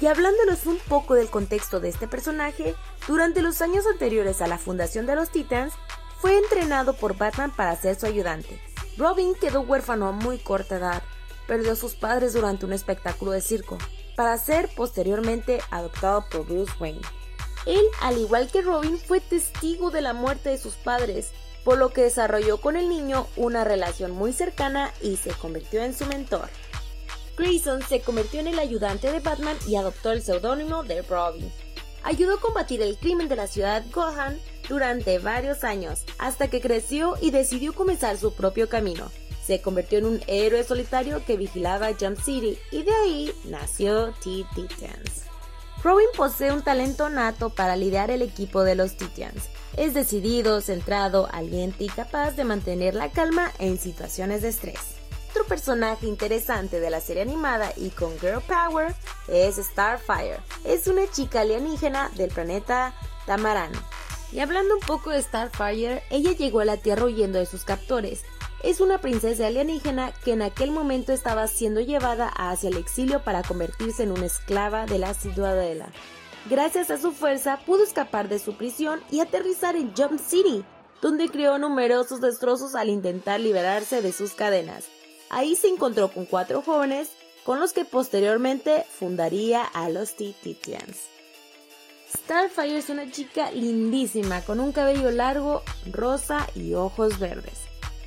Y 0.00 0.06
hablándonos 0.06 0.64
un 0.66 0.78
poco 0.88 1.14
del 1.14 1.30
contexto 1.30 1.80
de 1.80 1.88
este 1.88 2.06
personaje, 2.06 2.76
durante 3.08 3.42
los 3.42 3.60
años 3.60 3.84
anteriores 3.86 4.40
a 4.40 4.46
la 4.46 4.58
fundación 4.58 5.04
de 5.06 5.16
los 5.16 5.30
Titans, 5.30 5.74
fue 6.20 6.38
entrenado 6.38 6.94
por 6.94 7.16
Batman 7.16 7.50
para 7.50 7.74
ser 7.74 7.98
su 7.98 8.06
ayudante. 8.06 8.60
Robin 8.96 9.34
quedó 9.34 9.62
huérfano 9.62 10.06
a 10.06 10.12
muy 10.12 10.38
corta 10.38 10.76
edad, 10.76 11.02
perdió 11.48 11.72
a 11.72 11.76
sus 11.76 11.96
padres 11.96 12.34
durante 12.34 12.66
un 12.66 12.72
espectáculo 12.72 13.32
de 13.32 13.40
circo, 13.40 13.78
para 14.14 14.38
ser 14.38 14.70
posteriormente 14.76 15.60
adoptado 15.70 16.24
por 16.30 16.46
Bruce 16.46 16.72
Wayne. 16.78 17.00
Él, 17.66 17.84
al 18.00 18.16
igual 18.18 18.48
que 18.48 18.62
Robin, 18.62 18.96
fue 18.96 19.20
testigo 19.20 19.90
de 19.90 20.02
la 20.02 20.12
muerte 20.12 20.50
de 20.50 20.58
sus 20.58 20.74
padres 20.74 21.32
por 21.64 21.78
lo 21.78 21.90
que 21.90 22.02
desarrolló 22.02 22.58
con 22.58 22.76
el 22.76 22.88
niño 22.88 23.26
una 23.36 23.64
relación 23.64 24.12
muy 24.12 24.32
cercana 24.32 24.92
y 25.00 25.16
se 25.16 25.30
convirtió 25.30 25.82
en 25.82 25.94
su 25.94 26.06
mentor. 26.06 26.48
Grayson 27.36 27.82
se 27.82 28.00
convirtió 28.00 28.40
en 28.40 28.48
el 28.48 28.58
ayudante 28.58 29.12
de 29.12 29.20
Batman 29.20 29.56
y 29.66 29.76
adoptó 29.76 30.10
el 30.10 30.22
seudónimo 30.22 30.82
de 30.82 31.02
Robin. 31.02 31.52
Ayudó 32.02 32.34
a 32.34 32.40
combatir 32.40 32.82
el 32.82 32.96
crimen 32.96 33.28
de 33.28 33.36
la 33.36 33.46
ciudad 33.46 33.84
Gohan 33.92 34.38
durante 34.68 35.18
varios 35.18 35.64
años, 35.64 36.04
hasta 36.18 36.48
que 36.48 36.60
creció 36.60 37.16
y 37.20 37.30
decidió 37.30 37.74
comenzar 37.74 38.18
su 38.18 38.32
propio 38.34 38.68
camino. 38.68 39.10
Se 39.44 39.62
convirtió 39.62 39.98
en 39.98 40.04
un 40.04 40.20
héroe 40.26 40.62
solitario 40.62 41.24
que 41.24 41.36
vigilaba 41.36 41.94
Jump 41.98 42.18
City 42.20 42.58
y 42.70 42.82
de 42.82 42.92
ahí 42.92 43.32
nació 43.44 44.12
T-Titans. 44.22 45.22
Robin 45.82 46.08
posee 46.16 46.52
un 46.52 46.62
talento 46.62 47.08
nato 47.08 47.50
para 47.50 47.76
liderar 47.76 48.10
el 48.10 48.22
equipo 48.22 48.64
de 48.64 48.74
los 48.74 48.96
Titans, 48.96 49.44
es 49.78 49.94
decidido, 49.94 50.60
centrado, 50.60 51.28
aliente 51.32 51.84
y 51.84 51.88
capaz 51.88 52.32
de 52.32 52.44
mantener 52.44 52.94
la 52.94 53.10
calma 53.10 53.52
en 53.60 53.78
situaciones 53.78 54.42
de 54.42 54.48
estrés. 54.48 54.80
Otro 55.30 55.44
personaje 55.44 56.06
interesante 56.06 56.80
de 56.80 56.90
la 56.90 57.00
serie 57.00 57.22
animada 57.22 57.72
y 57.76 57.90
con 57.90 58.18
Girl 58.18 58.42
Power 58.42 58.92
es 59.28 59.56
Starfire. 59.56 60.40
Es 60.64 60.88
una 60.88 61.08
chica 61.10 61.42
alienígena 61.42 62.10
del 62.16 62.30
planeta 62.30 62.94
Tamaran. 63.26 63.70
Y 64.32 64.40
hablando 64.40 64.74
un 64.74 64.80
poco 64.80 65.10
de 65.10 65.22
Starfire, 65.22 66.02
ella 66.10 66.32
llegó 66.32 66.60
a 66.60 66.64
la 66.64 66.76
Tierra 66.76 67.04
huyendo 67.04 67.38
de 67.38 67.46
sus 67.46 67.62
captores. 67.62 68.24
Es 68.64 68.80
una 68.80 69.00
princesa 69.00 69.46
alienígena 69.46 70.12
que 70.24 70.32
en 70.32 70.42
aquel 70.42 70.72
momento 70.72 71.12
estaba 71.12 71.46
siendo 71.46 71.80
llevada 71.80 72.28
hacia 72.28 72.68
el 72.68 72.76
exilio 72.76 73.22
para 73.22 73.44
convertirse 73.44 74.02
en 74.02 74.10
una 74.10 74.26
esclava 74.26 74.86
de 74.86 74.98
la 74.98 75.14
ciudadela. 75.14 75.86
Gracias 76.48 76.90
a 76.90 76.96
su 76.96 77.12
fuerza 77.12 77.58
pudo 77.66 77.84
escapar 77.84 78.28
de 78.30 78.38
su 78.38 78.54
prisión 78.54 79.02
y 79.10 79.20
aterrizar 79.20 79.76
en 79.76 79.94
Jump 79.94 80.18
City, 80.18 80.64
donde 81.02 81.28
creó 81.28 81.58
numerosos 81.58 82.22
destrozos 82.22 82.74
al 82.74 82.88
intentar 82.88 83.38
liberarse 83.38 84.00
de 84.00 84.12
sus 84.12 84.32
cadenas. 84.32 84.86
Ahí 85.28 85.56
se 85.56 85.68
encontró 85.68 86.08
con 86.10 86.24
cuatro 86.24 86.62
jóvenes 86.62 87.10
con 87.44 87.60
los 87.60 87.74
que 87.74 87.84
posteriormente 87.84 88.86
fundaría 88.98 89.62
a 89.62 89.90
los 89.90 90.14
Titans. 90.16 90.96
Starfire 92.16 92.78
es 92.78 92.88
una 92.88 93.10
chica 93.10 93.50
lindísima 93.50 94.40
con 94.40 94.58
un 94.58 94.72
cabello 94.72 95.10
largo, 95.10 95.62
rosa 95.92 96.46
y 96.54 96.72
ojos 96.72 97.18
verdes. 97.18 97.58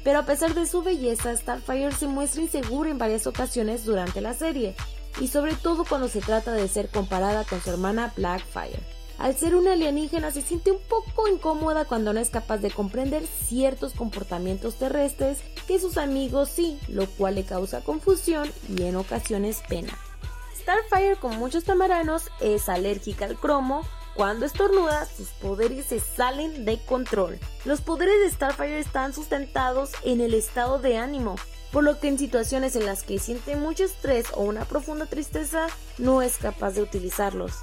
Pero 0.03 0.17
a 0.17 0.25
pesar 0.25 0.55
de 0.55 0.65
su 0.65 0.81
belleza, 0.81 1.37
Starfire 1.37 1.91
se 1.91 2.07
muestra 2.07 2.41
insegura 2.41 2.89
en 2.89 2.97
varias 2.97 3.27
ocasiones 3.27 3.85
durante 3.85 4.19
la 4.19 4.33
serie, 4.33 4.75
y 5.19 5.27
sobre 5.27 5.55
todo 5.55 5.85
cuando 5.85 6.07
se 6.07 6.21
trata 6.21 6.53
de 6.53 6.67
ser 6.67 6.89
comparada 6.89 7.43
con 7.43 7.61
su 7.61 7.69
hermana 7.69 8.13
Blackfire. 8.15 8.79
Al 9.21 9.37
ser 9.37 9.55
una 9.55 9.73
alienígena 9.73 10.31
se 10.31 10.41
siente 10.41 10.71
un 10.71 10.79
poco 10.89 11.27
incómoda 11.27 11.85
cuando 11.85 12.11
no 12.11 12.19
es 12.19 12.31
capaz 12.31 12.57
de 12.57 12.71
comprender 12.71 13.27
ciertos 13.27 13.93
comportamientos 13.93 14.75
terrestres 14.75 15.39
que 15.67 15.79
sus 15.79 15.97
amigos 15.97 16.49
sí, 16.49 16.79
lo 16.87 17.05
cual 17.05 17.35
le 17.35 17.43
causa 17.43 17.81
confusión 17.81 18.51
y 18.75 18.81
en 18.81 18.95
ocasiones 18.95 19.61
pena. 19.69 19.95
Starfire, 20.59 21.17
como 21.17 21.35
muchos 21.35 21.65
tamaranos, 21.65 22.29
es 22.39 22.67
alérgica 22.67 23.25
al 23.25 23.35
cromo. 23.35 23.81
Cuando 24.15 24.45
estornuda, 24.45 25.05
sus 25.05 25.29
poderes 25.29 25.85
se 25.85 25.99
salen 25.99 26.65
de 26.65 26.79
control. 26.79 27.39
Los 27.63 27.81
poderes 27.81 28.19
de 28.19 28.29
Starfire 28.29 28.79
están 28.79 29.13
sustentados 29.13 29.91
en 30.03 30.19
el 30.19 30.33
estado 30.33 30.79
de 30.79 30.97
ánimo, 30.97 31.35
por 31.71 31.83
lo 31.83 31.99
que 31.99 32.09
en 32.09 32.19
situaciones 32.19 32.75
en 32.75 32.85
las 32.85 33.03
que 33.03 33.19
siente 33.19 33.55
mucho 33.55 33.85
estrés 33.85 34.27
o 34.33 34.41
una 34.41 34.65
profunda 34.65 35.05
tristeza 35.05 35.67
no 35.97 36.21
es 36.21 36.37
capaz 36.37 36.71
de 36.71 36.81
utilizarlos. 36.81 37.53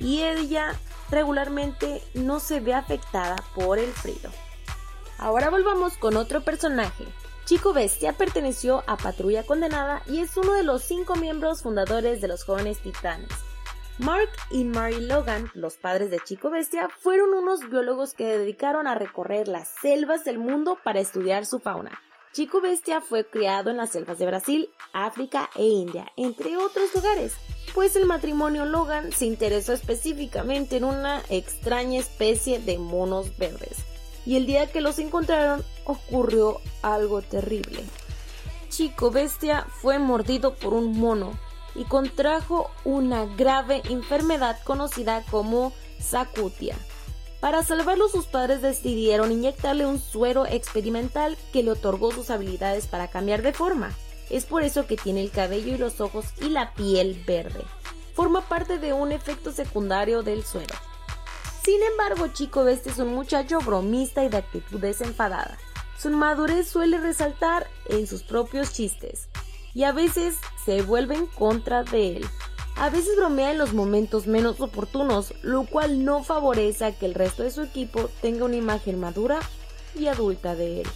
Y 0.00 0.22
ella 0.22 0.74
regularmente 1.10 2.02
no 2.14 2.40
se 2.40 2.60
ve 2.60 2.72
afectada 2.72 3.36
por 3.54 3.78
el 3.78 3.92
frío. 3.92 4.30
Ahora 5.18 5.50
volvamos 5.50 5.98
con 5.98 6.16
otro 6.16 6.42
personaje. 6.42 7.04
Chico 7.44 7.72
Bestia 7.74 8.14
perteneció 8.14 8.82
a 8.86 8.96
Patrulla 8.96 9.44
Condenada 9.44 10.02
y 10.06 10.20
es 10.20 10.36
uno 10.36 10.54
de 10.54 10.62
los 10.62 10.82
cinco 10.82 11.16
miembros 11.16 11.62
fundadores 11.62 12.20
de 12.20 12.28
los 12.28 12.44
Jóvenes 12.44 12.78
Titanes. 12.78 13.28
Mark 13.98 14.30
y 14.50 14.64
Mary 14.64 15.00
Logan, 15.00 15.50
los 15.54 15.76
padres 15.76 16.10
de 16.10 16.18
Chico 16.18 16.50
Bestia, 16.50 16.88
fueron 16.88 17.34
unos 17.34 17.68
biólogos 17.68 18.14
que 18.14 18.24
dedicaron 18.24 18.86
a 18.86 18.94
recorrer 18.94 19.48
las 19.48 19.68
selvas 19.82 20.24
del 20.24 20.38
mundo 20.38 20.78
para 20.82 21.00
estudiar 21.00 21.44
su 21.44 21.58
fauna. 21.58 22.00
Chico 22.32 22.62
Bestia 22.62 23.02
fue 23.02 23.26
criado 23.26 23.70
en 23.70 23.76
las 23.76 23.90
selvas 23.90 24.18
de 24.18 24.24
Brasil, 24.24 24.70
África 24.94 25.50
e 25.56 25.64
India, 25.64 26.10
entre 26.16 26.56
otros 26.56 26.94
lugares, 26.94 27.34
pues 27.74 27.94
el 27.94 28.06
matrimonio 28.06 28.64
Logan 28.64 29.12
se 29.12 29.26
interesó 29.26 29.74
específicamente 29.74 30.78
en 30.78 30.84
una 30.84 31.22
extraña 31.28 32.00
especie 32.00 32.60
de 32.60 32.78
monos 32.78 33.36
verdes. 33.36 33.76
Y 34.24 34.36
el 34.36 34.46
día 34.46 34.72
que 34.72 34.80
los 34.80 34.98
encontraron 34.98 35.62
ocurrió 35.84 36.60
algo 36.80 37.20
terrible. 37.20 37.84
Chico 38.70 39.10
Bestia 39.10 39.66
fue 39.82 39.98
mordido 39.98 40.54
por 40.54 40.72
un 40.72 40.98
mono 40.98 41.38
y 41.74 41.84
contrajo 41.84 42.70
una 42.84 43.24
grave 43.24 43.82
enfermedad 43.88 44.58
conocida 44.64 45.24
como 45.30 45.72
Sakutia 46.00 46.76
para 47.42 47.64
salvarlo 47.64 48.08
sus 48.08 48.26
padres 48.26 48.62
decidieron 48.62 49.32
inyectarle 49.32 49.84
un 49.84 49.98
suero 49.98 50.46
experimental 50.46 51.36
que 51.52 51.64
le 51.64 51.72
otorgó 51.72 52.12
sus 52.12 52.30
habilidades 52.30 52.86
para 52.86 53.08
cambiar 53.08 53.42
de 53.42 53.52
forma. 53.52 53.90
Es 54.30 54.46
por 54.46 54.62
eso 54.62 54.86
que 54.86 54.96
tiene 54.96 55.22
el 55.22 55.32
cabello 55.32 55.74
y 55.74 55.76
los 55.76 56.00
ojos 56.00 56.26
y 56.40 56.50
la 56.50 56.72
piel 56.74 57.20
verde. 57.26 57.64
Forma 58.14 58.42
parte 58.42 58.78
de 58.78 58.92
un 58.92 59.10
efecto 59.10 59.50
secundario 59.50 60.22
del 60.22 60.44
suero. 60.44 60.76
Sin 61.64 61.82
embargo, 61.82 62.28
Chico 62.28 62.62
Bestia 62.62 62.92
es 62.92 62.98
un 62.98 63.12
muchacho 63.12 63.58
bromista 63.58 64.22
y 64.22 64.28
de 64.28 64.36
actitud 64.36 64.78
desenfadada. 64.78 65.58
Su 65.98 66.10
madurez 66.10 66.68
suele 66.68 66.98
resaltar 66.98 67.66
en 67.86 68.06
sus 68.06 68.22
propios 68.22 68.72
chistes 68.72 69.31
y 69.74 69.84
a 69.84 69.92
veces 69.92 70.36
se 70.64 70.82
vuelve 70.82 71.16
en 71.16 71.26
contra 71.26 71.82
de 71.82 72.16
él. 72.16 72.26
A 72.76 72.90
veces 72.90 73.16
bromea 73.16 73.50
en 73.50 73.58
los 73.58 73.74
momentos 73.74 74.26
menos 74.26 74.60
oportunos, 74.60 75.34
lo 75.42 75.64
cual 75.64 76.04
no 76.04 76.24
favorece 76.24 76.84
a 76.84 76.92
que 76.92 77.06
el 77.06 77.14
resto 77.14 77.42
de 77.42 77.50
su 77.50 77.62
equipo 77.62 78.08
tenga 78.20 78.44
una 78.44 78.56
imagen 78.56 78.98
madura 78.98 79.40
y 79.94 80.06
adulta 80.06 80.54
de 80.54 80.80
él. 80.80 80.88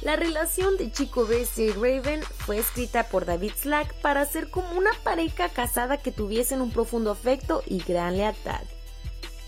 La 0.00 0.16
relación 0.16 0.76
de 0.76 0.90
Chico 0.90 1.26
Bestia 1.26 1.66
y 1.66 1.72
Raven 1.72 2.22
fue 2.22 2.58
escrita 2.58 3.04
por 3.04 3.24
David 3.24 3.52
Slack 3.56 3.94
para 4.02 4.26
ser 4.26 4.50
como 4.50 4.72
una 4.76 4.90
pareja 5.02 5.48
casada 5.48 5.96
que 5.96 6.12
tuviesen 6.12 6.60
un 6.60 6.70
profundo 6.70 7.10
afecto 7.10 7.62
y 7.66 7.78
gran 7.78 8.16
lealtad. 8.16 8.60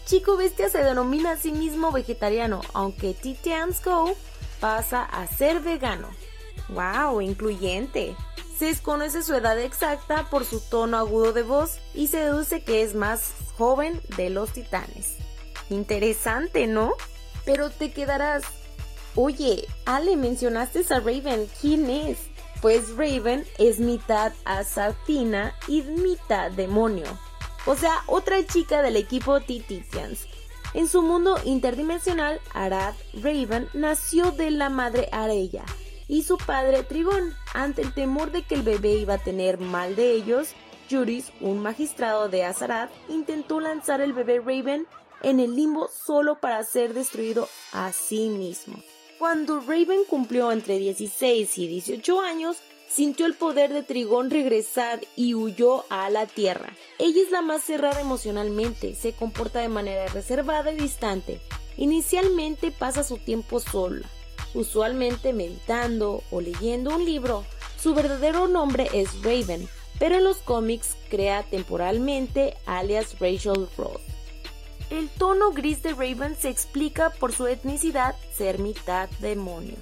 Chico 0.07 0.37
Bestia 0.37 0.69
se 0.69 0.85
denomina 0.85 1.33
a 1.33 1.37
sí 1.37 1.53
mismo 1.53 1.91
vegetariano, 1.91 2.61
aunque 2.73 3.13
Titans 3.13 3.85
Go 3.85 4.15
pasa 4.61 5.03
a 5.03 5.27
ser 5.27 5.61
vegano. 5.61 6.09
¡Wow! 6.69 7.21
Incluyente. 7.21 8.17
Se 8.59 8.67
desconoce 8.67 9.23
su 9.23 9.35
edad 9.35 9.59
exacta 9.59 10.29
por 10.31 10.45
su 10.45 10.61
tono 10.61 10.97
agudo 10.97 11.33
de 11.33 11.43
voz 11.43 11.79
y 11.95 12.07
se 12.07 12.19
deduce 12.19 12.63
que 12.63 12.83
es 12.83 12.95
más 12.95 13.33
joven 13.57 14.01
de 14.17 14.31
los 14.31 14.53
titanes. 14.53 15.17
Interesante, 15.69 16.67
¿no? 16.67 16.95
Pero 17.45 17.71
te 17.71 17.93
quedarás, 17.93 18.45
oye, 19.15 19.67
Ale, 19.85 20.17
mencionaste 20.17 20.85
a 20.91 21.01
Raven, 21.01 21.49
¿quién 21.61 21.91
es? 21.91 22.19
Pues 22.63 22.97
Raven 22.97 23.47
es 23.59 23.79
mitad 23.79 24.33
asafina 24.45 25.55
y 25.69 25.83
mitad 25.83 26.51
demonio 26.51 27.07
o 27.67 27.75
sea, 27.75 28.03
otra 28.07 28.47
chica 28.47 28.81
del 28.81 28.97
equipo 28.97 29.41
Titans. 29.41 30.27
En 30.73 30.89
su 30.89 31.03
mundo 31.03 31.39
interdimensional, 31.45 32.41
Arad 32.55 32.95
Raven 33.15 33.69
nació 33.75 34.31
de 34.31 34.53
la 34.53 34.71
madre 34.71 35.09
Areya 35.13 35.65
y 36.09 36.23
su 36.23 36.37
padre 36.37 36.83
Trigón. 36.83 37.35
Ante 37.55 37.83
el 37.83 37.95
temor 37.95 38.33
de 38.33 38.43
que 38.43 38.55
el 38.55 38.63
bebé 38.63 38.95
iba 38.95 39.15
a 39.15 39.23
tener 39.23 39.59
mal 39.59 39.97
de 39.97 40.13
ellos, 40.13 40.49
Juris, 40.91 41.33
un 41.41 41.61
magistrado 41.61 42.29
de 42.29 42.45
Azarath, 42.45 42.91
intentó 43.09 43.61
lanzar 43.61 44.01
el 44.01 44.13
bebé 44.13 44.39
Raven 44.39 44.87
en 45.23 45.41
el 45.41 45.57
limbo 45.57 45.89
solo 45.89 46.39
para 46.39 46.63
ser 46.65 46.95
destruido 46.95 47.49
a 47.73 47.93
sí 47.93 48.29
mismo. 48.29 48.77
Cuando 49.19 49.61
Raven 49.61 50.05
cumplió 50.09 50.53
entre 50.53 50.79
16 50.79 51.59
y 51.59 51.67
18 51.67 52.21
años, 52.21 52.59
sintió 52.89 53.27
el 53.27 53.35
poder 53.35 53.73
de 53.73 53.83
Trigón 53.83 54.31
regresar 54.31 55.01
y 55.17 55.35
huyó 55.35 55.85
a 55.89 56.11
la 56.11 56.27
Tierra. 56.27 56.73
Ella 56.99 57.23
es 57.23 57.31
la 57.31 57.43
más 57.43 57.63
cerrada 57.63 58.01
emocionalmente, 58.01 58.95
se 58.95 59.13
comporta 59.13 59.61
de 59.61 59.69
manera 59.69 60.07
reservada 60.09 60.73
y 60.73 60.77
distante. 60.77 61.41
Inicialmente 61.79 62.71
pasa 62.71 63.05
su 63.05 63.17
tiempo 63.19 63.59
sola, 63.61 64.09
usualmente 64.55 65.33
meditando 65.33 66.23
o 66.31 66.41
leyendo 66.41 66.95
un 66.95 67.05
libro. 67.05 67.45
Su 67.81 67.95
verdadero 67.95 68.49
nombre 68.49 68.89
es 68.93 69.23
Raven, 69.23 69.69
pero 69.99 70.17
en 70.17 70.25
los 70.25 70.39
cómics 70.39 70.97
crea 71.11 71.43
temporalmente 71.43 72.55
alias 72.67 73.19
Rachel 73.19 73.69
Roth. 73.77 74.01
El 74.91 75.09
tono 75.09 75.51
gris 75.51 75.83
de 75.83 75.93
Raven 75.95 76.37
se 76.37 76.49
explica 76.49 77.11
por 77.11 77.33
su 77.33 77.47
etnicidad 77.47 78.15
ser 78.33 78.59
mitad 78.61 79.09
demonio. 79.19 79.77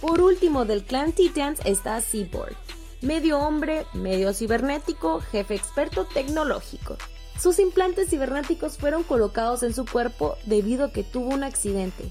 Por 0.00 0.20
último, 0.20 0.64
del 0.64 0.84
clan 0.84 1.12
Titans 1.12 1.60
está 1.64 2.00
Seaboard, 2.00 2.56
medio 3.02 3.38
hombre, 3.40 3.84
medio 3.94 4.32
cibernético, 4.32 5.20
jefe 5.20 5.54
experto 5.54 6.06
tecnológico. 6.06 6.96
Sus 7.38 7.58
implantes 7.58 8.08
cibernéticos 8.10 8.78
fueron 8.78 9.02
colocados 9.02 9.62
en 9.62 9.74
su 9.74 9.84
cuerpo 9.84 10.36
debido 10.46 10.86
a 10.86 10.92
que 10.92 11.04
tuvo 11.04 11.34
un 11.34 11.44
accidente, 11.44 12.10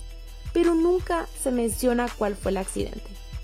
pero 0.58 0.74
nunca 0.74 1.28
se 1.40 1.52
menciona 1.52 2.08
cuál 2.18 2.36
fue 2.36 2.50
el 2.50 2.58
accidente. 2.58 3.04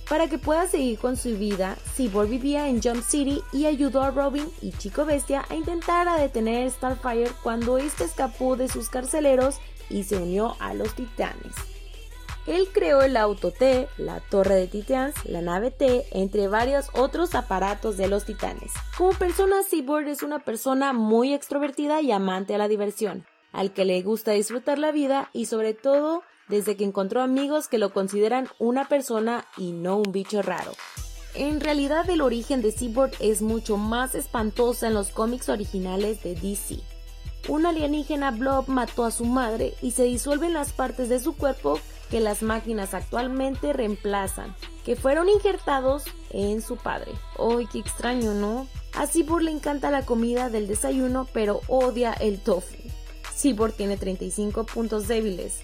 Para 0.10 0.28
que 0.28 0.40
pueda 0.40 0.66
seguir 0.66 0.98
con 0.98 1.16
su 1.16 1.38
vida, 1.38 1.78
Cyborg 1.96 2.28
vivía 2.28 2.68
en 2.68 2.82
Jump 2.82 3.04
City 3.04 3.40
y 3.52 3.68
ayudó 3.68 4.02
a 4.02 4.10
Robin 4.10 4.50
y 4.64 4.72
Chico 4.72 5.06
Bestia 5.06 5.46
a 5.48 5.54
intentar 5.54 6.08
a 6.08 6.18
detener 6.18 6.72
Starfire 6.72 7.30
cuando 7.44 7.78
éste 7.78 8.06
escapó 8.06 8.56
de 8.56 8.68
sus 8.68 8.90
carceleros 8.90 9.60
y 9.92 10.06
se 10.06 10.18
unió 10.18 10.56
a 10.60 10.74
los 10.74 10.96
titanes. 10.96 11.54
Él 12.48 12.70
creó 12.74 13.04
el 13.04 13.16
auto 13.16 13.52
T, 13.52 13.88
la 13.98 14.20
torre 14.20 14.56
de 14.56 14.66
Titans, 14.66 15.14
la 15.26 15.44
nave 15.44 15.70
T, 15.70 16.08
entre 16.14 16.48
varios 16.48 16.88
otros 16.94 17.36
aparatos 17.36 17.96
de 17.96 18.08
los 18.08 18.26
titanes. 18.26 18.72
Como 18.98 19.12
persona, 19.12 19.62
Seaboard 19.62 20.08
es 20.08 20.24
una 20.24 20.40
persona 20.40 20.94
muy 20.94 21.32
extrovertida 21.36 22.02
y 22.02 22.12
amante 22.12 22.56
a 22.56 22.58
la 22.58 22.68
diversión, 22.68 23.24
al 23.52 23.72
que 23.72 23.86
le 23.86 24.02
gusta 24.02 24.32
disfrutar 24.32 24.80
la 24.80 24.92
vida 24.92 25.30
y 25.32 25.46
sobre 25.46 25.76
todo 25.76 26.24
desde 26.48 26.76
que 26.76 26.84
encontró 26.84 27.22
amigos 27.22 27.68
que 27.68 27.78
lo 27.78 27.94
consideran 27.94 28.48
una 28.60 28.88
persona 28.88 29.46
y 29.58 29.72
no 29.72 29.98
un 29.98 30.12
bicho 30.12 30.42
raro. 30.42 30.72
En 31.36 31.62
realidad 31.62 32.10
el 32.10 32.22
origen 32.22 32.62
de 32.62 32.72
Seaboard 32.72 33.14
es 33.20 33.42
mucho 33.42 33.78
más 33.78 34.14
espantosa 34.14 34.88
en 34.88 34.94
los 34.94 35.10
cómics 35.10 35.50
originales 35.50 36.22
de 36.22 36.36
DC. 36.36 36.80
Un 37.48 37.66
alienígena 37.66 38.32
blob 38.32 38.68
mató 38.68 39.04
a 39.04 39.12
su 39.12 39.26
madre 39.26 39.74
y 39.82 39.92
se 39.92 40.04
disuelve 40.04 40.46
en 40.46 40.54
las 40.54 40.72
partes 40.72 41.10
de 41.10 41.20
su 41.20 41.36
cuerpo 41.36 41.80
que 42.10 42.20
las 42.20 42.44
máquinas 42.44 42.94
actualmente 42.94 43.74
reemplazan, 43.74 44.56
que 44.86 44.96
fueron 44.96 45.28
injertados 45.28 46.04
en 46.30 46.62
su 46.62 46.78
padre. 46.78 47.12
¡Ay, 47.40 47.68
qué 47.72 47.80
extraño, 47.80 48.34
¿no? 48.34 48.68
A 48.94 49.08
Cyborg 49.08 49.44
le 49.44 49.52
encanta 49.52 49.90
la 49.90 50.06
comida 50.06 50.50
del 50.50 50.68
desayuno, 50.68 51.28
pero 51.34 51.62
odia 51.68 52.14
el 52.14 52.40
tofu. 52.40 52.76
Cyborg 53.36 53.74
tiene 53.74 53.98
35 53.98 54.66
puntos 54.66 55.08
débiles. 55.08 55.64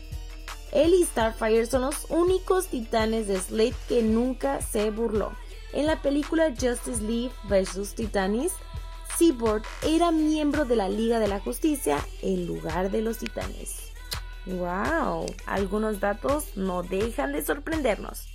Él 0.72 0.94
y 0.94 1.04
Starfire 1.04 1.66
son 1.66 1.82
los 1.82 2.06
únicos 2.10 2.68
titanes 2.68 3.28
de 3.28 3.40
Slate 3.40 3.76
que 3.88 4.04
nunca 4.04 4.62
se 4.62 4.92
burló. 4.92 5.32
En 5.74 5.88
la 5.88 6.02
película 6.02 6.50
Justice 6.50 7.02
League 7.02 7.32
vs. 7.48 7.96
Titanis, 7.96 8.52
Cyborg 9.18 9.64
era 9.84 10.12
miembro 10.12 10.66
de 10.66 10.76
la 10.76 10.90
Liga 10.90 11.20
de 11.20 11.28
la 11.28 11.40
Justicia 11.40 11.98
en 12.22 12.46
lugar 12.48 12.92
de 12.92 13.02
los 13.02 13.18
titanes. 13.18 13.92
¡Wow! 14.46 15.26
Algunos 15.46 16.00
datos 16.00 16.46
no 16.56 16.84
dejan 16.84 17.34
de 17.34 17.44
sorprendernos. 17.44 18.28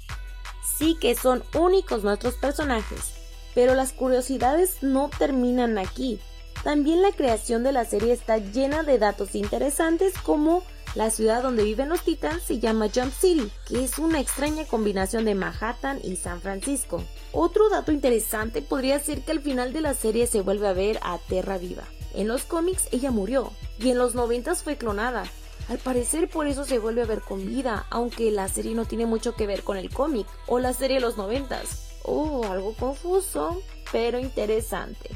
Sí 0.76 0.96
que 1.00 1.14
son 1.14 1.42
únicos 1.54 2.04
nuestros 2.04 2.34
personajes, 2.34 3.14
pero 3.54 3.74
las 3.74 3.92
curiosidades 3.92 4.82
no 4.82 5.10
terminan 5.18 5.78
aquí. 5.78 6.20
También 6.62 7.02
la 7.02 7.12
creación 7.12 7.62
de 7.62 7.72
la 7.72 7.84
serie 7.84 8.12
está 8.12 8.38
llena 8.38 8.82
de 8.82 8.98
datos 8.98 9.34
interesantes 9.34 10.14
como 10.18 10.62
la 10.94 11.10
ciudad 11.10 11.42
donde 11.42 11.64
viven 11.64 11.88
los 11.88 12.02
titans 12.02 12.42
se 12.42 12.58
llama 12.58 12.88
Jump 12.94 13.12
City, 13.12 13.50
que 13.66 13.84
es 13.84 13.98
una 13.98 14.20
extraña 14.20 14.64
combinación 14.64 15.24
de 15.24 15.34
Manhattan 15.34 16.00
y 16.02 16.16
San 16.16 16.40
Francisco. 16.40 17.02
Otro 17.32 17.68
dato 17.68 17.92
interesante 17.92 18.62
podría 18.62 18.98
ser 19.00 19.22
que 19.22 19.32
al 19.32 19.40
final 19.40 19.72
de 19.72 19.80
la 19.80 19.94
serie 19.94 20.26
se 20.26 20.40
vuelve 20.40 20.68
a 20.68 20.72
ver 20.72 20.98
a 21.02 21.18
Terra 21.18 21.58
viva. 21.58 21.84
En 22.14 22.28
los 22.28 22.44
cómics 22.44 22.88
ella 22.92 23.10
murió 23.10 23.52
y 23.78 23.90
en 23.90 23.98
los 23.98 24.14
90 24.14 24.54
fue 24.54 24.76
clonada, 24.76 25.24
al 25.68 25.78
parecer 25.78 26.28
por 26.28 26.46
eso 26.46 26.64
se 26.64 26.78
vuelve 26.78 27.02
a 27.02 27.06
ver 27.06 27.22
con 27.22 27.46
vida, 27.46 27.86
aunque 27.90 28.30
la 28.30 28.48
serie 28.48 28.74
no 28.74 28.84
tiene 28.84 29.06
mucho 29.06 29.34
que 29.34 29.46
ver 29.46 29.62
con 29.62 29.76
el 29.76 29.90
cómic 29.90 30.26
o 30.46 30.58
la 30.58 30.74
serie 30.74 30.96
de 30.96 31.02
los 31.02 31.16
noventas. 31.16 31.98
Oh, 32.02 32.44
algo 32.44 32.74
confuso, 32.74 33.62
pero 33.90 34.18
interesante. 34.18 35.10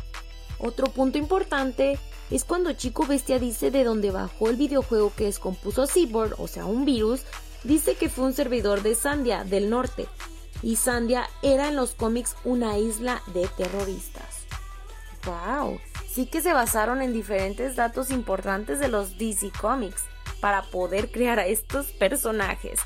Otro 0.59 0.87
punto 0.87 1.19
importante 1.19 1.99
es 2.31 2.45
cuando 2.45 2.73
Chico 2.75 3.07
Bestia 3.07 3.39
dice 3.39 3.71
de 3.71 3.85
dónde 3.85 4.11
bajó 4.11 4.51
el 4.51 4.57
videojuego 4.57 5.13
que 5.15 5.25
descompuso 5.25 5.83
a 5.83 5.87
Cyborg, 5.87 6.39
o 6.39 6.47
sea, 6.47 6.67
un 6.67 6.85
virus, 6.85 7.23
dice 7.65 7.95
que 7.95 8.09
fue 8.09 8.25
un 8.25 8.35
servidor 8.35 8.83
de 8.83 8.95
Sandia 8.95 9.45
del 9.45 9.71
norte. 9.71 10.07
Y 10.63 10.77
Sandia 10.77 11.29
era 11.43 11.69
en 11.69 11.77
los 11.77 11.93
cómics 11.95 12.37
una 12.45 12.79
isla 12.79 13.23
de 13.33 13.49
terroristas. 13.57 14.45
¡Wow! 15.25 15.79
Sí 16.07 16.27
que 16.27 16.43
se 16.43 16.53
basaron 16.53 17.01
en 17.01 17.13
diferentes 17.13 17.77
datos 17.77 18.11
importantes 18.11 18.79
de 18.81 18.89
los 18.89 19.19
DC 19.19 19.51
Comics 19.61 20.03
para 20.41 20.63
poder 20.63 21.11
crear 21.11 21.39
a 21.39 21.47
estos 21.47 21.93
personajes. 21.93 22.81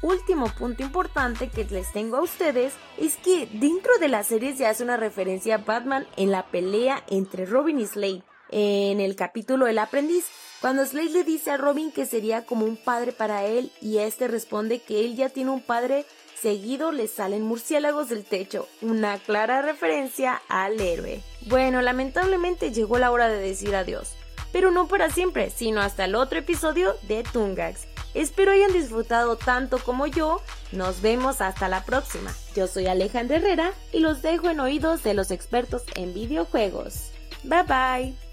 Último 0.00 0.46
punto 0.56 0.82
importante 0.82 1.48
que 1.48 1.64
les 1.64 1.92
tengo 1.92 2.18
a 2.18 2.22
ustedes 2.22 2.72
es 2.98 3.16
que 3.16 3.48
dentro 3.52 3.98
de 3.98 4.08
la 4.08 4.22
serie 4.22 4.56
se 4.56 4.66
hace 4.66 4.84
una 4.84 4.96
referencia 4.96 5.56
a 5.56 5.58
Batman 5.58 6.06
en 6.16 6.30
la 6.30 6.46
pelea 6.46 7.02
entre 7.08 7.46
Robin 7.46 7.80
y 7.80 7.86
Slade 7.86 8.22
en 8.50 9.00
el 9.00 9.16
capítulo 9.16 9.66
El 9.66 9.78
aprendiz, 9.78 10.26
cuando 10.60 10.84
Slade 10.84 11.10
le 11.10 11.24
dice 11.24 11.50
a 11.52 11.56
Robin 11.56 11.92
que 11.92 12.06
sería 12.06 12.44
como 12.44 12.64
un 12.64 12.76
padre 12.76 13.12
para 13.12 13.44
él 13.44 13.70
y 13.80 13.98
este 13.98 14.28
responde 14.28 14.80
que 14.80 15.04
él 15.04 15.16
ya 15.16 15.28
tiene 15.28 15.50
un 15.50 15.60
padre, 15.60 16.04
seguido 16.40 16.92
le 16.92 17.08
salen 17.08 17.42
murciélagos 17.42 18.08
del 18.08 18.24
techo, 18.24 18.68
una 18.82 19.18
clara 19.18 19.62
referencia 19.62 20.42
al 20.48 20.80
héroe. 20.80 21.22
Bueno, 21.46 21.82
lamentablemente 21.82 22.72
llegó 22.72 22.98
la 22.98 23.10
hora 23.10 23.28
de 23.28 23.38
decir 23.38 23.74
adiós 23.74 24.18
pero 24.52 24.70
no 24.70 24.88
para 24.88 25.10
siempre, 25.10 25.50
sino 25.50 25.80
hasta 25.80 26.04
el 26.04 26.14
otro 26.14 26.38
episodio 26.38 26.94
de 27.02 27.22
Tungax. 27.22 27.86
Espero 28.14 28.52
hayan 28.52 28.72
disfrutado 28.72 29.36
tanto 29.36 29.78
como 29.78 30.06
yo. 30.06 30.40
Nos 30.72 31.02
vemos 31.02 31.40
hasta 31.40 31.68
la 31.68 31.84
próxima. 31.84 32.34
Yo 32.56 32.66
soy 32.66 32.86
Alejandra 32.86 33.36
Herrera 33.36 33.72
y 33.92 34.00
los 34.00 34.22
dejo 34.22 34.48
en 34.48 34.60
oídos 34.60 35.02
de 35.02 35.14
los 35.14 35.30
expertos 35.30 35.82
en 35.94 36.14
videojuegos. 36.14 37.10
Bye 37.44 37.62
bye. 37.64 38.27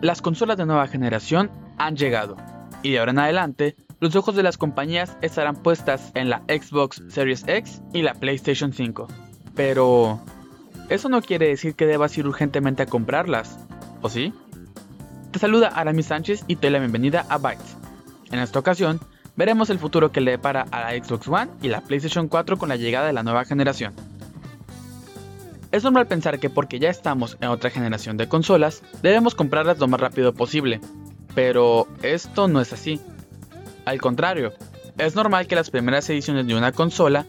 Las 0.00 0.22
consolas 0.22 0.56
de 0.56 0.66
nueva 0.66 0.88
generación 0.88 1.50
han 1.78 1.96
llegado, 1.96 2.36
y 2.82 2.92
de 2.92 2.98
ahora 2.98 3.12
en 3.12 3.18
adelante, 3.18 3.76
los 3.98 4.14
ojos 4.14 4.34
de 4.34 4.42
las 4.42 4.58
compañías 4.58 5.16
estarán 5.22 5.56
puestas 5.56 6.12
en 6.14 6.28
la 6.28 6.42
Xbox 6.48 7.02
Series 7.08 7.44
X 7.46 7.82
y 7.92 8.02
la 8.02 8.14
PlayStation 8.14 8.72
5. 8.72 9.08
Pero, 9.54 10.20
eso 10.90 11.08
no 11.08 11.22
quiere 11.22 11.48
decir 11.48 11.74
que 11.74 11.86
debas 11.86 12.16
ir 12.18 12.26
urgentemente 12.26 12.82
a 12.82 12.86
comprarlas, 12.86 13.58
¿o 14.02 14.10
sí? 14.10 14.34
Te 15.30 15.38
saluda 15.38 15.68
Aramis 15.68 16.06
Sánchez 16.06 16.44
y 16.46 16.56
te 16.56 16.66
doy 16.66 16.72
la 16.72 16.78
bienvenida 16.80 17.24
a 17.28 17.38
Bytes. 17.38 17.76
En 18.30 18.38
esta 18.38 18.58
ocasión, 18.58 19.00
veremos 19.34 19.70
el 19.70 19.78
futuro 19.78 20.12
que 20.12 20.20
le 20.20 20.32
depara 20.32 20.66
a 20.70 20.80
la 20.80 21.04
Xbox 21.04 21.26
One 21.28 21.50
y 21.62 21.68
la 21.68 21.80
PlayStation 21.80 22.28
4 22.28 22.58
con 22.58 22.68
la 22.68 22.76
llegada 22.76 23.06
de 23.06 23.12
la 23.14 23.22
nueva 23.22 23.44
generación. 23.44 23.94
Es 25.76 25.84
normal 25.84 26.06
pensar 26.06 26.38
que 26.38 26.48
porque 26.48 26.78
ya 26.78 26.88
estamos 26.88 27.36
en 27.38 27.50
otra 27.50 27.68
generación 27.68 28.16
de 28.16 28.30
consolas, 28.30 28.82
debemos 29.02 29.34
comprarlas 29.34 29.78
lo 29.78 29.86
más 29.88 30.00
rápido 30.00 30.32
posible, 30.32 30.80
pero 31.34 31.86
esto 32.00 32.48
no 32.48 32.62
es 32.62 32.72
así. 32.72 32.98
Al 33.84 34.00
contrario, 34.00 34.54
es 34.96 35.14
normal 35.14 35.46
que 35.46 35.54
las 35.54 35.68
primeras 35.68 36.08
ediciones 36.08 36.46
de 36.46 36.54
una 36.54 36.72
consola 36.72 37.26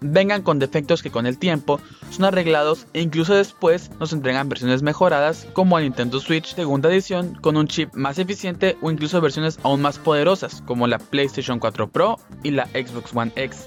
vengan 0.00 0.42
con 0.42 0.60
defectos 0.60 1.02
que 1.02 1.10
con 1.10 1.26
el 1.26 1.38
tiempo 1.38 1.80
son 2.10 2.26
arreglados 2.26 2.86
e 2.92 3.00
incluso 3.00 3.34
después 3.34 3.90
nos 3.98 4.12
entregan 4.12 4.48
versiones 4.48 4.82
mejoradas 4.82 5.48
como 5.52 5.76
el 5.76 5.82
Nintendo 5.82 6.20
Switch 6.20 6.54
segunda 6.54 6.88
edición 6.88 7.34
con 7.40 7.56
un 7.56 7.66
chip 7.66 7.92
más 7.94 8.20
eficiente 8.20 8.76
o 8.80 8.92
incluso 8.92 9.20
versiones 9.20 9.58
aún 9.64 9.82
más 9.82 9.98
poderosas 9.98 10.62
como 10.66 10.86
la 10.86 10.98
PlayStation 10.98 11.58
4 11.58 11.88
Pro 11.88 12.20
y 12.44 12.52
la 12.52 12.66
Xbox 12.66 13.10
One 13.12 13.32
X. 13.34 13.66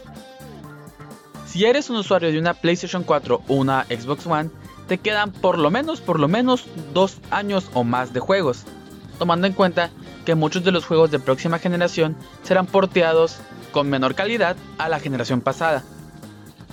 Si 1.52 1.66
eres 1.66 1.90
un 1.90 1.98
usuario 1.98 2.32
de 2.32 2.40
una 2.40 2.54
PlayStation 2.54 3.04
4 3.04 3.42
o 3.46 3.54
una 3.56 3.84
Xbox 3.84 4.26
One, 4.26 4.50
te 4.88 5.00
quedan 5.00 5.34
por 5.34 5.60
lo 5.60 5.70
menos, 5.70 6.00
por 6.00 6.18
lo 6.18 6.30
menos 6.30 6.64
dos 6.94 7.18
años 7.30 7.70
o 7.74 7.84
más 7.84 8.14
de 8.14 8.22
juegos, 8.22 8.64
tomando 9.20 9.48
en 9.48 9.54
cuenta 9.54 9.90
que 10.24 10.34
muchos 10.34 10.64
de 10.64 10.72
los 10.72 10.86
juegos 10.86 11.12
de 11.12 11.20
próxima 11.20 11.60
generación 11.60 12.16
serán 12.42 12.68
porteados 12.68 13.40
con 13.74 13.90
menor 13.90 14.16
calidad 14.16 14.56
a 14.78 14.88
la 14.88 15.02
generación 15.02 15.42
pasada. 15.42 15.84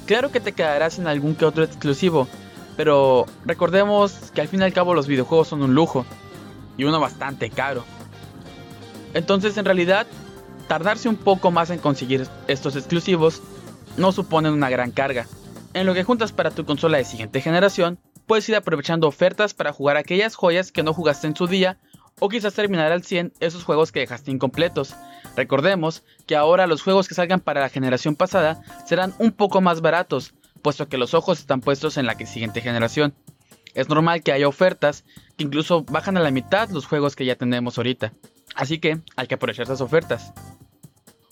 Claro 0.06 0.30
que 0.30 0.38
te 0.38 0.52
quedarás 0.52 0.92
sin 0.92 1.08
algún 1.08 1.34
que 1.34 1.44
otro 1.44 1.64
exclusivo, 1.64 2.28
pero 2.76 3.26
recordemos 3.44 4.12
que 4.32 4.42
al 4.42 4.48
fin 4.48 4.60
y 4.60 4.62
al 4.62 4.72
cabo 4.72 4.94
los 4.94 5.08
videojuegos 5.08 5.48
son 5.48 5.64
un 5.64 5.74
lujo 5.74 6.06
y 6.76 6.84
uno 6.84 7.00
bastante 7.00 7.50
caro. 7.50 7.82
Entonces 9.12 9.56
en 9.56 9.64
realidad, 9.64 10.06
tardarse 10.68 11.08
un 11.08 11.16
poco 11.16 11.50
más 11.50 11.70
en 11.70 11.80
conseguir 11.80 12.28
estos 12.46 12.76
exclusivos 12.76 13.42
no 13.98 14.12
suponen 14.12 14.52
una 14.52 14.70
gran 14.70 14.90
carga. 14.90 15.26
En 15.74 15.86
lo 15.86 15.92
que 15.92 16.04
juntas 16.04 16.32
para 16.32 16.50
tu 16.50 16.64
consola 16.64 16.98
de 16.98 17.04
siguiente 17.04 17.40
generación, 17.40 17.98
puedes 18.26 18.48
ir 18.48 18.56
aprovechando 18.56 19.06
ofertas 19.06 19.54
para 19.54 19.72
jugar 19.72 19.96
aquellas 19.96 20.34
joyas 20.34 20.72
que 20.72 20.82
no 20.82 20.94
jugaste 20.94 21.26
en 21.26 21.36
su 21.36 21.46
día 21.46 21.78
o 22.20 22.28
quizás 22.28 22.54
terminar 22.54 22.90
al 22.92 23.04
100 23.04 23.34
esos 23.40 23.64
juegos 23.64 23.92
que 23.92 24.00
dejaste 24.00 24.30
incompletos. 24.30 24.94
Recordemos 25.36 26.04
que 26.26 26.36
ahora 26.36 26.66
los 26.66 26.82
juegos 26.82 27.08
que 27.08 27.14
salgan 27.14 27.40
para 27.40 27.60
la 27.60 27.68
generación 27.68 28.16
pasada 28.16 28.62
serán 28.86 29.14
un 29.18 29.32
poco 29.32 29.60
más 29.60 29.80
baratos, 29.80 30.34
puesto 30.62 30.88
que 30.88 30.98
los 30.98 31.14
ojos 31.14 31.38
están 31.38 31.60
puestos 31.60 31.96
en 31.96 32.06
la 32.06 32.14
siguiente 32.14 32.60
generación. 32.60 33.14
Es 33.74 33.88
normal 33.88 34.22
que 34.22 34.32
haya 34.32 34.48
ofertas 34.48 35.04
que 35.36 35.44
incluso 35.44 35.84
bajan 35.84 36.16
a 36.16 36.20
la 36.20 36.30
mitad 36.30 36.70
los 36.70 36.86
juegos 36.86 37.14
que 37.14 37.24
ya 37.24 37.36
tenemos 37.36 37.78
ahorita. 37.78 38.12
Así 38.54 38.78
que 38.78 38.98
hay 39.16 39.26
que 39.26 39.34
aprovechar 39.34 39.64
esas 39.64 39.80
ofertas. 39.80 40.32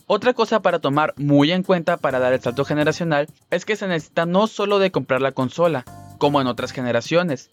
Otra 0.09 0.35
cosa 0.35 0.63
para 0.63 0.79
tomar 0.79 1.15
muy 1.17 1.51
en 1.51 1.65
cuenta 1.65 1.97
para 1.97 2.21
dar 2.21 2.33
el 2.33 2.41
salto 2.41 2.65
generacional 2.65 3.27
es 3.51 3.65
que 3.65 3.75
se 3.75 3.89
necesita 3.89 4.25
no 4.25 4.47
solo 4.47 4.79
de 4.79 4.93
comprar 4.93 5.21
la 5.21 5.33
consola, 5.33 5.85
como 6.19 6.41
en 6.41 6.47
otras 6.47 6.71
generaciones. 6.71 7.51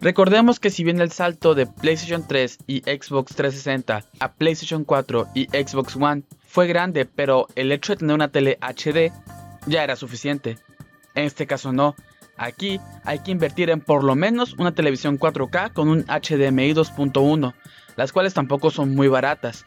Recordemos 0.00 0.60
que 0.60 0.70
si 0.70 0.82
bien 0.82 1.00
el 1.02 1.12
salto 1.12 1.54
de 1.54 1.66
PlayStation 1.66 2.26
3 2.26 2.58
y 2.66 2.80
Xbox 2.80 3.34
360 3.36 4.02
a 4.18 4.32
PlayStation 4.32 4.84
4 4.84 5.28
y 5.34 5.44
Xbox 5.44 5.96
One 5.96 6.22
fue 6.46 6.66
grande, 6.66 7.04
pero 7.04 7.48
el 7.54 7.70
hecho 7.70 7.92
de 7.92 7.98
tener 7.98 8.14
una 8.14 8.28
tele 8.28 8.58
HD 8.62 9.12
ya 9.66 9.84
era 9.84 9.96
suficiente. 9.96 10.56
En 11.14 11.24
este 11.24 11.46
caso 11.46 11.70
no. 11.72 11.94
Aquí 12.38 12.80
hay 13.04 13.18
que 13.18 13.30
invertir 13.30 13.68
en 13.68 13.82
por 13.82 14.04
lo 14.04 14.14
menos 14.14 14.54
una 14.54 14.72
televisión 14.72 15.18
4K 15.18 15.74
con 15.74 15.88
un 15.88 16.04
HDMI 16.06 16.72
2.1, 16.72 17.54
las 17.96 18.12
cuales 18.12 18.32
tampoco 18.32 18.70
son 18.70 18.94
muy 18.94 19.08
baratas. 19.08 19.66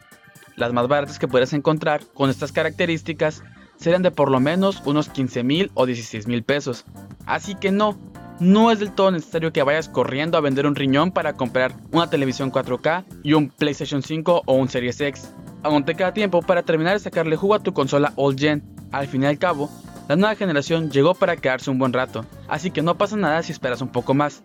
Las 0.58 0.72
más 0.72 0.88
baratas 0.88 1.20
que 1.20 1.28
puedes 1.28 1.52
encontrar 1.52 2.04
con 2.14 2.30
estas 2.30 2.50
características 2.50 3.44
serían 3.76 4.02
de 4.02 4.10
por 4.10 4.28
lo 4.28 4.40
menos 4.40 4.82
unos 4.84 5.08
15 5.08 5.44
mil 5.44 5.70
o 5.74 5.86
16 5.86 6.26
mil 6.26 6.42
pesos. 6.42 6.84
Así 7.26 7.54
que 7.54 7.70
no, 7.70 7.96
no 8.40 8.72
es 8.72 8.80
del 8.80 8.92
todo 8.92 9.12
necesario 9.12 9.52
que 9.52 9.62
vayas 9.62 9.88
corriendo 9.88 10.36
a 10.36 10.40
vender 10.40 10.66
un 10.66 10.74
riñón 10.74 11.12
para 11.12 11.34
comprar 11.34 11.76
una 11.92 12.10
televisión 12.10 12.50
4K 12.50 13.04
y 13.22 13.34
un 13.34 13.50
PlayStation 13.50 14.02
5 14.02 14.42
o 14.46 14.54
un 14.54 14.68
Series 14.68 15.00
X. 15.00 15.32
Aún 15.62 15.84
te 15.84 15.94
queda 15.94 16.12
tiempo 16.12 16.42
para 16.42 16.64
terminar 16.64 16.94
de 16.94 17.00
sacarle 17.00 17.36
jugo 17.36 17.54
a 17.54 17.62
tu 17.62 17.72
consola 17.72 18.12
old 18.16 18.38
gen. 18.38 18.64
Al 18.90 19.06
fin 19.06 19.22
y 19.22 19.26
al 19.26 19.38
cabo, 19.38 19.70
la 20.08 20.16
nueva 20.16 20.34
generación 20.34 20.90
llegó 20.90 21.14
para 21.14 21.36
quedarse 21.36 21.70
un 21.70 21.78
buen 21.78 21.92
rato, 21.92 22.24
así 22.48 22.70
que 22.70 22.82
no 22.82 22.96
pasa 22.96 23.16
nada 23.16 23.42
si 23.42 23.52
esperas 23.52 23.80
un 23.80 23.88
poco 23.88 24.14
más. 24.14 24.42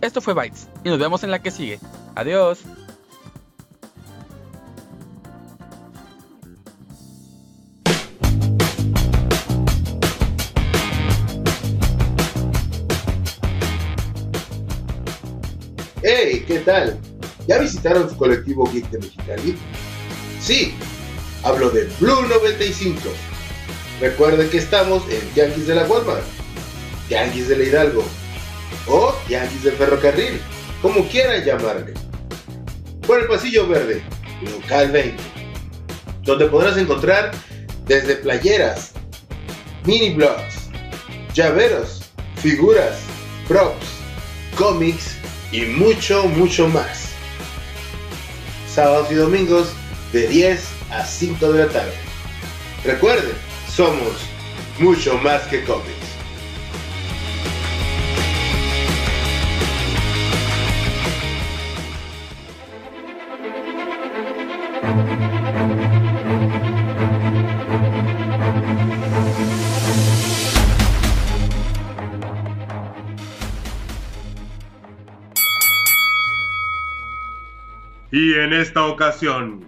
Esto 0.00 0.20
fue 0.20 0.34
Bytes, 0.34 0.68
y 0.84 0.88
nos 0.88 0.98
vemos 0.98 1.22
en 1.22 1.30
la 1.30 1.40
que 1.40 1.50
sigue. 1.50 1.78
Adiós. 2.16 2.64
¿Qué 16.38 16.62
tal? 16.64 16.96
¿Ya 17.48 17.58
visitaron 17.58 18.08
su 18.08 18.16
colectivo 18.16 18.70
Geek 18.70 18.88
de 18.90 18.98
Mexicali? 18.98 19.56
Sí, 20.40 20.74
hablo 21.42 21.70
de 21.70 21.90
Blue 21.98 22.22
95. 22.28 23.00
Recuerden 24.00 24.48
que 24.48 24.58
estamos 24.58 25.02
en 25.10 25.20
Yankees 25.34 25.66
de 25.66 25.74
la 25.74 25.86
Walmart, 25.86 26.22
Yankees 27.08 27.48
de 27.48 27.56
la 27.56 27.64
Hidalgo 27.64 28.04
o 28.86 29.12
Yankees 29.28 29.64
del 29.64 29.74
Ferrocarril, 29.74 30.40
como 30.80 31.04
quieran 31.08 31.44
llamarle. 31.44 31.94
Por 33.06 33.20
el 33.20 33.26
Pasillo 33.26 33.66
Verde, 33.66 34.00
local 34.42 34.92
20, 34.92 35.20
donde 36.22 36.46
podrás 36.46 36.76
encontrar 36.76 37.32
desde 37.86 38.14
playeras, 38.16 38.92
mini 39.84 40.14
blogs, 40.14 40.68
llaveros, 41.34 42.02
figuras, 42.36 43.00
props, 43.48 43.86
cómics 44.56 45.19
y 45.52 45.62
mucho, 45.62 46.26
mucho 46.28 46.68
más. 46.68 47.10
Sábados 48.72 49.10
y 49.10 49.14
domingos 49.14 49.72
de 50.12 50.28
10 50.28 50.64
a 50.90 51.04
5 51.04 51.52
de 51.52 51.66
la 51.66 51.72
tarde. 51.72 51.94
Recuerden, 52.84 53.34
somos 53.68 54.12
mucho 54.78 55.18
más 55.18 55.42
que 55.42 55.64
cómics. 55.64 55.99
Y 78.22 78.34
en 78.34 78.52
esta 78.52 78.84
ocasión, 78.84 79.66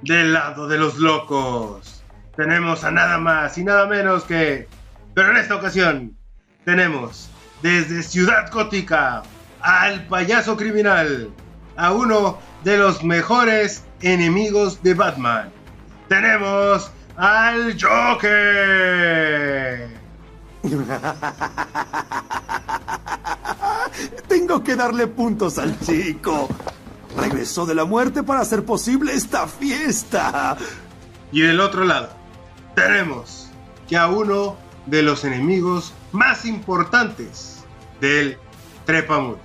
del 0.00 0.32
lado 0.32 0.66
de 0.66 0.78
los 0.78 0.96
locos, 0.96 2.02
tenemos 2.34 2.84
a 2.84 2.90
nada 2.90 3.18
más 3.18 3.58
y 3.58 3.64
nada 3.64 3.86
menos 3.86 4.24
que... 4.24 4.66
Pero 5.12 5.32
en 5.32 5.36
esta 5.36 5.56
ocasión, 5.56 6.16
tenemos 6.64 7.28
desde 7.60 8.02
Ciudad 8.02 8.50
Gótica 8.50 9.24
al 9.60 10.06
payaso 10.06 10.56
criminal, 10.56 11.28
a 11.76 11.92
uno 11.92 12.38
de 12.64 12.78
los 12.78 13.04
mejores 13.04 13.84
enemigos 14.00 14.82
de 14.82 14.94
Batman. 14.94 15.52
Tenemos 16.08 16.90
al 17.18 17.76
Joker. 17.78 18.30
Tengo 24.28 24.64
que 24.64 24.76
darle 24.76 25.08
puntos 25.08 25.58
al 25.58 25.78
chico. 25.80 26.48
Regresó 27.20 27.66
de 27.66 27.74
la 27.74 27.84
muerte 27.84 28.22
para 28.22 28.40
hacer 28.40 28.64
posible 28.64 29.12
esta 29.14 29.46
fiesta. 29.46 30.56
Y 31.32 31.42
del 31.42 31.60
otro 31.60 31.84
lado, 31.84 32.08
tenemos 32.74 33.50
que 33.88 33.96
a 33.96 34.08
uno 34.08 34.56
de 34.86 35.02
los 35.02 35.24
enemigos 35.24 35.92
más 36.12 36.44
importantes 36.44 37.64
del 38.00 38.38
Trepamuros. 38.86 39.40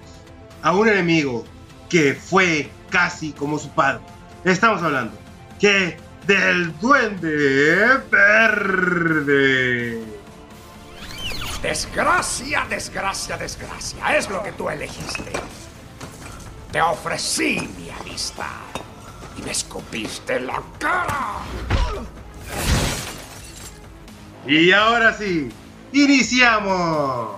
A 0.62 0.74
un 0.74 0.88
enemigo 0.88 1.44
que 1.90 2.14
fue 2.16 2.72
casi 2.90 3.34
como 3.34 3.60
su 3.60 3.70
padre. 3.70 4.02
Estamos 4.44 4.82
hablando 4.82 5.18
que 5.60 5.98
del 6.26 6.78
Duende 6.80 8.00
Verde. 8.10 10.02
Desgracia, 11.62 12.66
desgracia, 12.70 13.38
desgracia. 13.38 14.18
Es 14.18 14.30
lo 14.30 14.42
que 14.44 14.52
tú 14.52 14.70
elegiste. 14.70 15.32
Te 16.72 16.82
ofrecí 16.82 17.70
mi 17.78 17.90
amistad 17.90 18.46
y 19.38 19.42
me 19.42 19.52
escupiste 19.52 20.40
la 20.40 20.62
cara. 20.80 21.40
Y 24.48 24.72
ahora 24.72 25.14
sí, 25.14 25.50
iniciamos. 25.92 27.38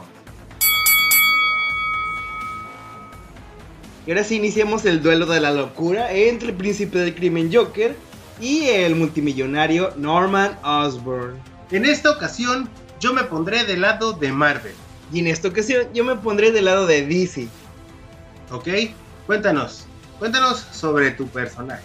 Y 4.05 4.11
ahora 4.11 4.23
sí 4.23 4.35
iniciamos 4.35 4.85
el 4.85 5.01
duelo 5.01 5.25
de 5.25 5.39
la 5.39 5.51
locura 5.51 6.11
entre 6.11 6.49
el 6.49 6.55
príncipe 6.55 6.97
del 6.99 7.13
crimen 7.13 7.53
Joker 7.53 7.95
y 8.39 8.65
el 8.65 8.95
multimillonario 8.95 9.93
Norman 9.97 10.57
Osborn. 10.63 11.37
En 11.71 11.85
esta 11.85 12.11
ocasión, 12.11 12.69
yo 12.99 13.13
me 13.13 13.23
pondré 13.23 13.63
del 13.65 13.81
lado 13.81 14.13
de 14.13 14.31
Marvel. 14.31 14.73
Y 15.11 15.19
en 15.19 15.27
esta 15.27 15.47
ocasión 15.47 15.87
yo 15.93 16.03
me 16.03 16.15
pondré 16.15 16.51
del 16.51 16.65
lado 16.65 16.87
de 16.87 17.05
DC. 17.05 17.47
¿Ok? 18.51 18.67
Cuéntanos. 19.27 19.85
Cuéntanos 20.19 20.65
sobre 20.71 21.11
tu 21.11 21.27
personaje. 21.27 21.83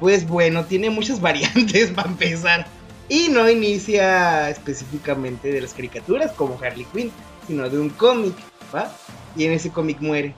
Pues 0.00 0.26
bueno, 0.28 0.64
tiene 0.64 0.90
muchas 0.90 1.20
variantes 1.22 1.90
para 1.90 2.08
empezar. 2.08 2.66
Y 3.08 3.28
no 3.28 3.48
inicia 3.48 4.50
específicamente 4.50 5.50
de 5.52 5.60
las 5.60 5.72
caricaturas 5.72 6.32
como 6.32 6.58
Harley 6.60 6.86
Quinn, 6.92 7.10
sino 7.46 7.70
de 7.70 7.78
un 7.78 7.88
cómic, 7.90 8.34
¿va? 8.74 8.90
Y 9.36 9.44
en 9.44 9.52
ese 9.52 9.70
cómic 9.70 10.00
muere. 10.00 10.34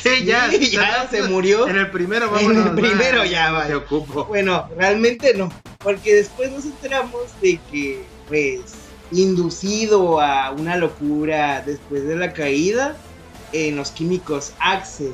¿Qué? 0.00 0.22
ya, 0.24 0.48
Sí, 0.50 0.70
ya 0.70 1.08
se 1.10 1.22
murió. 1.24 1.66
En 1.66 1.76
el 1.76 1.90
primero, 1.90 2.26
En 2.26 2.32
vámonos. 2.32 2.66
el 2.66 2.74
primero 2.74 3.24
ya, 3.24 3.46
Te 3.46 3.52
vale. 3.52 3.74
ocupo. 3.76 4.26
Bueno, 4.26 4.68
realmente 4.76 5.32
no, 5.34 5.50
porque 5.78 6.14
después 6.14 6.52
nos 6.52 6.66
enteramos 6.66 7.22
de 7.40 7.58
que, 7.70 8.04
pues, 8.28 8.60
inducido 9.10 10.20
a 10.20 10.50
una 10.50 10.76
locura 10.76 11.62
después 11.64 12.04
de 12.06 12.16
la 12.16 12.34
caída 12.34 12.94
en 13.52 13.76
los 13.76 13.90
químicos 13.92 14.52
Axe, 14.60 15.12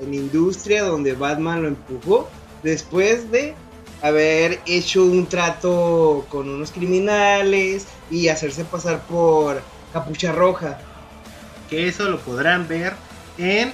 En 0.00 0.14
industria 0.14 0.84
donde 0.84 1.14
Batman 1.14 1.62
lo 1.62 1.68
empujó 1.68 2.28
después 2.62 3.30
de 3.30 3.54
haber 4.02 4.60
hecho 4.66 5.04
un 5.04 5.26
trato 5.26 6.26
con 6.28 6.48
unos 6.48 6.72
criminales 6.72 7.86
y 8.10 8.28
hacerse 8.28 8.64
pasar 8.64 9.02
por 9.02 9.62
Capucha 9.92 10.32
Roja. 10.32 10.78
Que 11.70 11.88
eso 11.88 12.08
lo 12.08 12.18
podrán 12.20 12.68
ver 12.68 12.94
en 13.38 13.72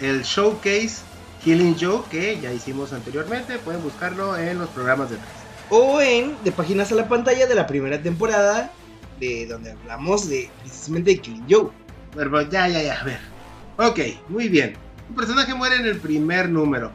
el 0.00 0.22
showcase 0.22 1.02
Killing 1.44 1.76
Joe 1.78 2.02
que 2.10 2.40
ya 2.40 2.52
hicimos 2.52 2.92
anteriormente. 2.92 3.58
Pueden 3.58 3.82
buscarlo 3.82 4.36
en 4.36 4.58
los 4.58 4.68
programas 4.70 5.10
de 5.10 5.16
atrás. 5.16 5.30
o 5.70 6.00
en 6.00 6.36
de 6.42 6.52
páginas 6.52 6.90
a 6.92 6.94
la 6.94 7.08
pantalla 7.08 7.46
de 7.46 7.54
la 7.54 7.66
primera 7.66 8.00
temporada 8.00 8.72
de 9.18 9.46
donde 9.46 9.72
hablamos 9.72 10.28
de 10.28 10.50
precisamente 10.60 11.10
de 11.10 11.18
Killing 11.18 11.46
Joe. 11.48 11.68
Pero 12.14 12.42
ya, 12.42 12.68
ya, 12.68 12.82
ya, 12.82 13.00
a 13.00 13.04
ver. 13.04 13.20
Ok, 13.76 13.98
muy 14.28 14.48
bien. 14.48 14.74
Tu 15.10 15.16
personaje 15.16 15.52
muere 15.54 15.74
en 15.74 15.86
el 15.86 15.98
primer 15.98 16.48
número. 16.48 16.92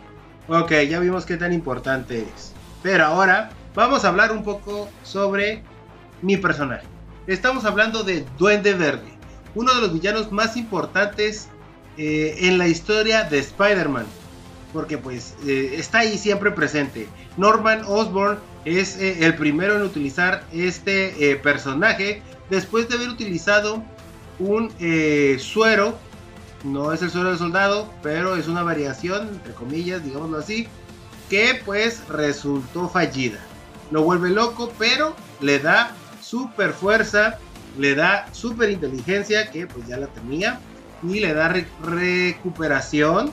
Ok, 0.48 0.72
ya 0.90 1.02
vimos 1.02 1.26
qué 1.26 1.36
tan 1.36 1.52
importante 1.52 2.20
es. 2.20 2.54
Pero 2.82 3.04
ahora 3.04 3.50
vamos 3.74 4.06
a 4.06 4.08
hablar 4.08 4.32
un 4.32 4.42
poco 4.42 4.88
sobre 5.04 5.64
mi 6.22 6.38
personaje. 6.38 6.86
Estamos 7.28 7.66
hablando 7.66 8.04
de 8.04 8.26
Duende 8.38 8.74
Verde, 8.74 9.12
uno 9.54 9.76
de 9.76 9.82
los 9.82 9.92
villanos 9.92 10.32
más 10.32 10.56
importantes 10.56 11.50
eh, 11.98 12.38
en 12.40 12.58
la 12.58 12.70
historia 12.70 13.26
de 13.26 13.40
Spider-Man. 13.40 14.06
Porque 14.72 14.98
pues 14.98 15.36
eh, 15.46 15.76
está 15.78 16.00
ahí 16.00 16.18
siempre 16.18 16.52
presente. 16.52 17.10
Norman 17.36 17.82
Osborn 17.86 18.40
es 18.64 18.96
eh, 18.98 19.26
el 19.26 19.36
primero 19.36 19.76
en 19.76 19.82
utilizar 19.82 20.46
este 20.54 21.38
personaje 21.44 22.22
después 22.50 22.88
de 22.88 22.96
haber 22.96 23.10
utilizado 23.10 23.84
un 24.40 24.72
suero. 25.38 25.98
No 26.66 26.92
es 26.92 27.02
el 27.04 27.12
suero 27.12 27.30
del 27.30 27.38
soldado, 27.38 27.94
pero 28.02 28.36
es 28.36 28.48
una 28.48 28.64
variación, 28.64 29.28
entre 29.30 29.54
comillas, 29.54 30.04
digámoslo 30.04 30.40
así, 30.40 30.68
que 31.30 31.62
pues 31.64 32.08
resultó 32.10 32.90
fallida. 32.90 33.40
Lo 33.92 34.02
vuelve 34.04 34.32
loco, 34.32 34.74
pero 34.80 35.16
le 35.42 35.60
da 35.60 35.92
super 36.22 36.74
fuerza, 36.74 37.38
le 37.78 37.94
da 37.94 38.28
super 38.32 38.70
inteligencia, 38.72 39.52
que 39.52 39.68
pues 39.68 39.88
ya 39.88 39.98
la 39.98 40.08
tenía, 40.08 40.60
y 41.04 41.20
le 41.20 41.34
da 41.36 41.50
re- 41.50 41.68
recuperación, 41.84 43.32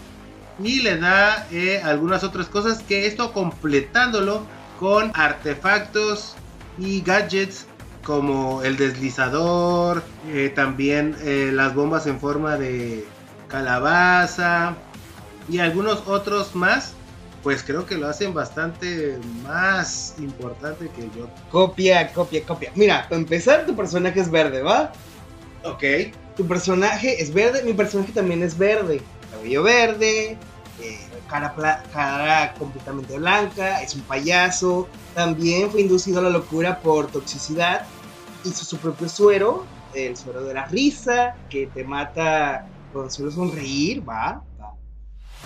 y 0.62 0.80
le 0.80 0.98
da 0.98 1.46
eh, 1.50 1.80
algunas 1.82 2.24
otras 2.24 2.48
cosas, 2.48 2.82
que 2.82 3.06
esto 3.06 3.32
completándolo 3.32 4.44
con 4.78 5.10
artefactos 5.14 6.34
y 6.76 7.00
gadgets 7.00 7.66
como 8.04 8.62
el 8.62 8.76
deslizador, 8.76 10.02
eh, 10.28 10.52
también 10.54 11.16
eh, 11.22 11.50
las 11.52 11.74
bombas 11.74 12.06
en 12.06 12.20
forma 12.20 12.56
de 12.58 13.06
calabaza 13.52 14.74
y 15.48 15.58
algunos 15.58 16.02
otros 16.06 16.56
más, 16.56 16.94
pues 17.42 17.62
creo 17.62 17.84
que 17.86 17.96
lo 17.96 18.08
hacen 18.08 18.32
bastante 18.32 19.18
más 19.42 20.14
importante 20.18 20.88
que 20.96 21.02
yo. 21.16 21.28
Copia, 21.50 22.12
copia, 22.12 22.42
copia. 22.44 22.72
Mira, 22.74 23.06
para 23.08 23.20
empezar, 23.20 23.66
tu 23.66 23.76
personaje 23.76 24.20
es 24.20 24.30
verde, 24.30 24.62
¿va? 24.62 24.92
Ok. 25.64 25.84
Tu 26.36 26.46
personaje 26.46 27.20
es 27.22 27.32
verde, 27.32 27.62
mi 27.62 27.74
personaje 27.74 28.12
también 28.12 28.42
es 28.42 28.56
verde. 28.56 29.02
Cabello 29.30 29.62
verde, 29.62 30.38
eh, 30.80 30.98
cara, 31.28 31.54
cara 31.92 32.54
completamente 32.58 33.18
blanca, 33.18 33.82
es 33.82 33.94
un 33.94 34.02
payaso. 34.02 34.88
También 35.14 35.70
fue 35.70 35.82
inducido 35.82 36.20
a 36.20 36.22
la 36.22 36.30
locura 36.30 36.78
por 36.78 37.08
toxicidad. 37.08 37.84
Hizo 38.44 38.64
su 38.64 38.78
propio 38.78 39.08
suero, 39.08 39.66
el 39.94 40.16
suero 40.16 40.42
de 40.44 40.54
la 40.54 40.64
risa, 40.66 41.34
que 41.50 41.66
te 41.66 41.84
mata 41.84 42.66
cuando 42.92 43.10
suelo 43.10 43.30
sonreír, 43.30 44.06
va, 44.08 44.42
va. 44.60 44.74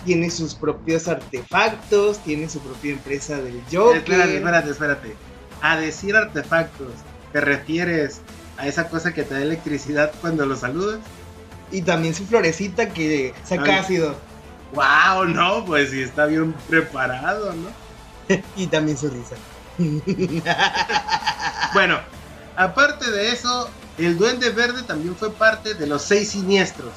Tiene 0.04 0.30
sus 0.30 0.54
propios 0.54 1.08
artefactos, 1.08 2.18
tiene 2.18 2.48
su 2.48 2.60
propia 2.60 2.92
empresa 2.92 3.36
del 3.36 3.62
Joker. 3.72 3.96
Espérate, 3.98 4.36
espérate, 4.36 4.70
espérate. 4.70 5.16
A 5.62 5.76
decir 5.78 6.14
artefactos, 6.14 6.92
¿te 7.32 7.40
refieres 7.40 8.20
a 8.58 8.66
esa 8.66 8.88
cosa 8.88 9.14
que 9.14 9.22
te 9.22 9.34
da 9.34 9.42
electricidad 9.42 10.12
cuando 10.20 10.44
lo 10.46 10.56
saludas? 10.56 11.00
Y 11.72 11.82
también 11.82 12.14
su 12.14 12.26
florecita 12.26 12.90
que 12.90 13.34
saca 13.44 13.64
Ay. 13.64 13.78
ácido. 13.78 14.16
¡Wow! 14.72 15.26
No, 15.26 15.64
pues 15.64 15.90
sí 15.90 16.02
está 16.02 16.26
bien 16.26 16.54
preparado, 16.68 17.52
¿no? 17.54 17.68
Y 18.56 18.66
también 18.66 18.98
su 18.98 19.08
risa. 19.08 19.36
Bueno, 21.72 21.98
aparte 22.56 23.10
de 23.10 23.32
eso, 23.32 23.68
el 23.98 24.16
Duende 24.16 24.50
Verde 24.50 24.82
también 24.82 25.14
fue 25.14 25.30
parte 25.30 25.74
de 25.74 25.86
los 25.86 26.02
seis 26.02 26.30
siniestros, 26.30 26.92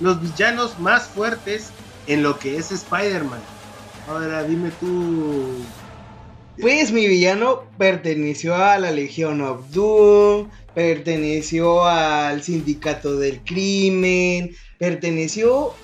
los 0.00 0.20
villanos 0.20 0.78
más 0.78 1.04
fuertes 1.08 1.70
en 2.06 2.22
lo 2.22 2.38
que 2.38 2.56
es 2.56 2.72
Spider-Man. 2.72 3.40
Ahora 4.08 4.42
dime 4.44 4.70
tú. 4.80 5.46
Pues 6.60 6.92
mi 6.92 7.08
villano 7.08 7.64
perteneció 7.78 8.54
a 8.54 8.78
la 8.78 8.92
Legión 8.92 9.40
of 9.40 9.70
Doom, 9.70 10.48
perteneció 10.74 11.84
al 11.84 12.42
Sindicato 12.42 13.16
del 13.16 13.40
Crimen, 13.40 14.54
perteneció, 14.78 15.74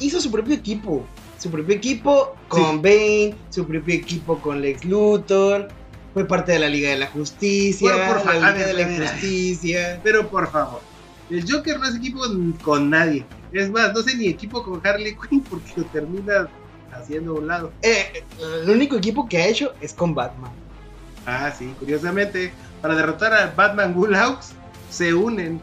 hizo 0.00 0.20
su 0.20 0.30
propio 0.30 0.54
equipo, 0.54 1.06
su 1.38 1.50
propio 1.50 1.74
equipo 1.74 2.36
con 2.48 2.82
Bane, 2.82 3.34
su 3.48 3.66
propio 3.66 3.94
equipo 3.94 4.38
con 4.38 4.60
Lex 4.60 4.84
Luthor, 4.84 5.68
fue 6.12 6.26
parte 6.26 6.52
de 6.52 6.58
la 6.58 6.68
Liga 6.68 6.90
de 6.90 6.98
la 6.98 7.06
Justicia, 7.06 7.90
Bueno, 7.96 8.12
por 8.12 8.26
la 8.26 8.32
a 8.32 8.34
Liga 8.34 8.52
ver, 8.52 8.66
de 8.66 8.72
la 8.74 8.86
ver. 8.86 9.02
Injusticia. 9.02 10.00
Pero 10.04 10.28
por 10.28 10.50
favor, 10.52 10.82
el 11.32 11.50
Joker 11.50 11.78
no 11.78 11.86
es 11.86 11.94
equipo 11.94 12.20
con, 12.62 12.90
nadie. 12.90 13.24
Es 13.52 13.70
más, 13.70 13.92
no 13.94 14.02
sé 14.02 14.16
ni 14.16 14.28
equipo 14.28 14.62
con 14.62 14.86
Harley 14.86 15.16
Quinn 15.16 15.40
porque 15.42 15.72
lo 15.76 15.84
termina 15.86 16.48
haciendo 16.92 17.32
a 17.32 17.38
un 17.38 17.46
lado. 17.46 17.72
Eh, 17.82 18.24
el 18.62 18.68
único 18.68 18.96
equipo 18.96 19.28
que 19.28 19.38
ha 19.38 19.46
hecho 19.46 19.72
es 19.80 19.94
con 19.94 20.14
Batman. 20.14 20.52
Ah, 21.26 21.52
sí, 21.56 21.74
curiosamente, 21.78 22.52
para 22.80 22.94
derrotar 22.94 23.32
a 23.32 23.52
Batman 23.54 23.94
Gulaux 23.94 24.52
se 24.90 25.14
unen 25.14 25.60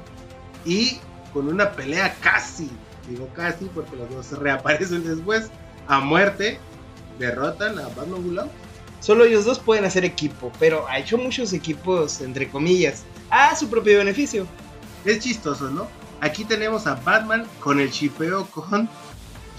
y 0.66 0.98
con 1.34 1.48
una 1.48 1.72
pelea 1.72 2.16
casi, 2.22 2.70
digo 3.08 3.30
casi 3.36 3.66
porque 3.66 3.96
los 3.96 4.10
dos 4.10 4.40
reaparecen 4.40 5.04
después, 5.04 5.52
a 5.88 6.00
muerte, 6.00 6.58
derrotan 7.20 7.78
a 7.78 7.90
Batman 7.90 8.24
Gulaux. 8.24 8.50
Solo 9.02 9.26
ellos 9.26 9.46
dos 9.46 9.60
pueden 9.60 9.86
hacer 9.86 10.04
equipo, 10.04 10.52
pero 10.60 10.88
ha 10.88 10.98
hecho 10.98 11.18
muchos 11.18 11.54
equipos, 11.54 12.22
entre 12.22 12.50
comillas, 12.50 13.04
a 13.30 13.56
su 13.56 13.70
propio 13.70 14.00
beneficio. 14.00 14.48
Es 15.06 15.20
chistoso, 15.20 15.70
¿no? 15.70 15.88
Aquí 16.22 16.44
tenemos 16.44 16.88
a 16.88 16.96
Batman 16.96 17.46
con 17.60 17.80
el 17.80 17.92
chipeo 17.92 18.46
con 18.48 18.90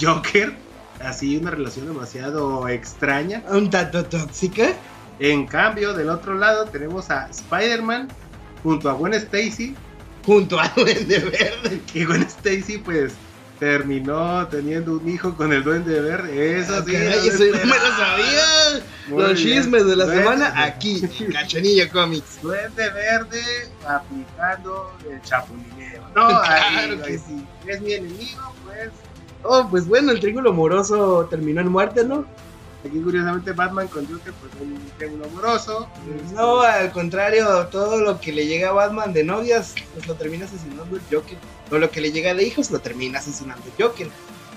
Joker, 0.01 0.55
así 1.01 1.37
una 1.37 1.51
relación 1.51 1.87
demasiado 1.87 2.69
extraña. 2.69 3.43
Un 3.51 3.71
tanto 3.71 4.05
tóxica. 4.05 4.73
En 5.19 5.47
cambio, 5.47 5.95
del 5.95 6.11
otro 6.11 6.35
lado 6.35 6.67
tenemos 6.67 7.11
a 7.11 7.29
Spider-Man 7.29 8.09
junto 8.63 8.91
a 8.91 8.93
Gwen 8.95 9.15
Stacy, 9.15 9.75
Junto 10.27 10.61
a 10.61 10.69
Duende 10.77 11.19
Verde. 11.19 11.81
que 11.91 12.05
Gwen 12.05 12.23
Stacy 12.23 12.79
pues 12.79 13.15
terminó 13.61 14.49
teniendo 14.49 14.95
un 14.95 15.09
hijo 15.09 15.37
con 15.37 15.53
el 15.53 15.63
Duende 15.63 16.01
Verde. 16.01 16.59
Eso 16.61 16.77
Ah, 16.79 16.83
sí. 16.85 16.93
caray, 16.93 17.29
eso 17.29 17.45
no 17.45 17.59
me 17.59 17.79
lo 17.79 17.97
sabía. 17.97 18.83
Muy 19.09 19.23
Los 19.23 19.35
bien. 19.35 19.59
chismes 19.63 19.87
de 19.87 19.97
la 19.97 20.07
Duende- 20.07 20.23
semana 20.23 20.65
aquí, 20.65 21.03
en 21.21 21.33
Cachanilla 21.33 21.89
Comics. 21.91 22.41
Duende 22.43 22.91
Verde 22.91 23.43
aplicando 23.87 24.93
el 25.09 25.21
chapulineo. 25.23 26.01
No, 26.17 26.27
Claro 26.27 26.43
ahí, 26.43 26.99
que 26.99 27.13
ahí 27.13 27.19
sí. 27.19 27.47
Es 27.69 27.81
mi 27.83 27.93
enemigo, 27.93 28.55
pues 28.65 28.89
Oh, 29.43 29.69
pues 29.71 29.87
bueno, 29.87 30.11
el 30.13 30.21
triángulo 30.21 30.51
amoroso 30.51 31.27
terminó 31.31 31.61
en 31.61 31.69
muerte, 31.69 32.05
¿no? 32.05 32.27
Aquí 32.87 32.99
curiosamente 33.01 33.53
Batman 33.53 33.89
con 33.89 34.07
Joker 34.07 34.33
pues 34.33 34.53
un 34.61 34.79
triángulo 34.97 35.27
amoroso. 35.27 35.89
No, 36.35 36.61
al 36.63 36.91
contrario, 36.93 37.67
todo 37.67 38.01
lo 38.01 38.21
que 38.21 38.33
le 38.33 38.47
llega 38.47 38.71
a 38.71 38.73
Batman 38.73 39.13
de 39.13 39.23
novias, 39.23 39.75
pues 39.95 40.07
lo 40.07 40.15
termina 40.15 40.47
asesinando 40.47 40.97
el 40.97 41.03
Joker. 41.11 41.37
O 41.71 41.77
lo 41.79 41.91
que 41.91 42.01
le 42.01 42.11
llega 42.11 42.33
de 42.35 42.43
hijos, 42.45 42.71
lo 42.71 42.79
termina 42.81 43.19
asesinando 43.19 43.63
el 43.77 43.85
Joker. 43.85 44.09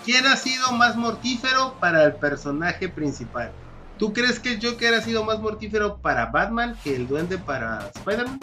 ¿Quién 0.06 0.26
ha 0.26 0.38
sido 0.38 0.72
más 0.72 0.96
mortífero 0.96 1.76
para 1.80 2.04
el 2.06 2.14
personaje 2.16 2.88
principal? 2.90 3.52
¿Tú 4.00 4.14
crees 4.14 4.40
que 4.40 4.54
el 4.54 4.66
Joker 4.66 4.94
ha 4.96 5.02
sido 5.02 5.24
más 5.26 5.40
mortífero 5.40 5.98
para 5.98 6.26
Batman 6.28 6.78
que 6.84 6.96
el 6.96 7.08
duende 7.08 7.38
para 7.38 7.92
Spider-Man? 7.96 8.40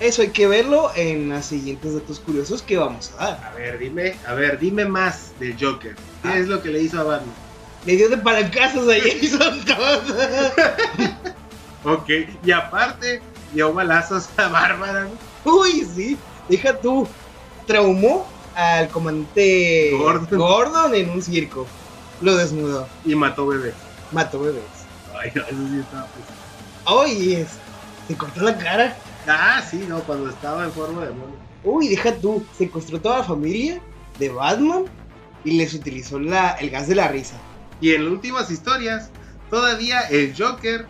Eso 0.00 0.22
hay 0.22 0.28
que 0.30 0.46
verlo 0.48 0.90
en 0.96 1.28
las 1.28 1.46
siguientes 1.46 1.94
datos 1.94 2.18
curiosos 2.18 2.62
que 2.62 2.76
vamos 2.76 3.12
a 3.18 3.26
dar. 3.26 3.44
A 3.44 3.54
ver, 3.54 3.78
dime, 3.78 4.16
a 4.26 4.34
ver, 4.34 4.58
dime 4.58 4.84
más 4.84 5.32
del 5.38 5.56
Joker. 5.60 5.94
¿Qué 6.22 6.28
Ah. 6.28 6.38
es 6.38 6.48
lo 6.48 6.62
que 6.62 6.70
le 6.70 6.80
hizo 6.80 7.00
a 7.00 7.04
Batman? 7.04 7.34
Le 7.84 7.96
dio 7.96 8.08
de 8.08 8.18
palancazos 8.18 8.88
a 8.88 8.94
Jason 8.94 9.64
Todd. 9.64 11.22
Ok, 11.84 12.08
y 12.44 12.52
aparte 12.52 13.20
dio 13.52 13.72
balazos 13.72 14.28
a 14.36 14.48
Bárbara. 14.48 15.08
Uy, 15.44 15.84
sí. 15.94 16.16
Deja 16.48 16.78
tú. 16.78 17.08
Traumó 17.66 18.26
al 18.54 18.88
comandante 18.88 19.90
Gordon. 19.96 20.38
Gordon 20.38 20.94
en 20.94 21.10
un 21.10 21.22
circo. 21.22 21.66
Lo 22.20 22.36
desnudó. 22.36 22.86
y 23.04 23.16
mató 23.16 23.46
bebés. 23.48 23.74
Mató 24.12 24.40
bebés. 24.40 24.62
Ay, 25.20 25.32
no, 25.34 25.42
eso 25.42 25.68
sí 25.68 25.80
estaba 25.80 26.06
pues. 26.06 27.16
Uy, 27.18 27.34
es. 27.34 27.48
Se 28.06 28.16
cortó 28.16 28.42
la 28.42 28.56
cara. 28.56 28.96
Ah, 29.26 29.62
sí, 29.68 29.84
no, 29.88 30.00
cuando 30.00 30.30
estaba 30.30 30.64
en 30.64 30.72
forma 30.72 31.04
de 31.04 31.12
mono. 31.12 31.32
Uy, 31.64 31.88
deja 31.88 32.14
tú. 32.14 32.44
Secuestró 32.56 33.00
toda 33.00 33.18
la 33.18 33.24
familia 33.24 33.80
de 34.18 34.28
Batman 34.28 34.84
y 35.44 35.52
les 35.52 35.74
utilizó 35.74 36.20
la, 36.20 36.52
el 36.52 36.70
gas 36.70 36.86
de 36.86 36.94
la 36.94 37.08
risa. 37.08 37.36
Y 37.82 37.94
en 37.94 38.04
las 38.04 38.12
últimas 38.12 38.50
historias, 38.50 39.10
todavía 39.50 40.00
el 40.02 40.32
Joker 40.34 40.86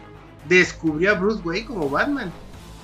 descubrió 0.49 1.13
a 1.13 1.15
Bruce 1.15 1.41
Wayne 1.43 1.67
como 1.67 1.89
Batman 1.89 2.31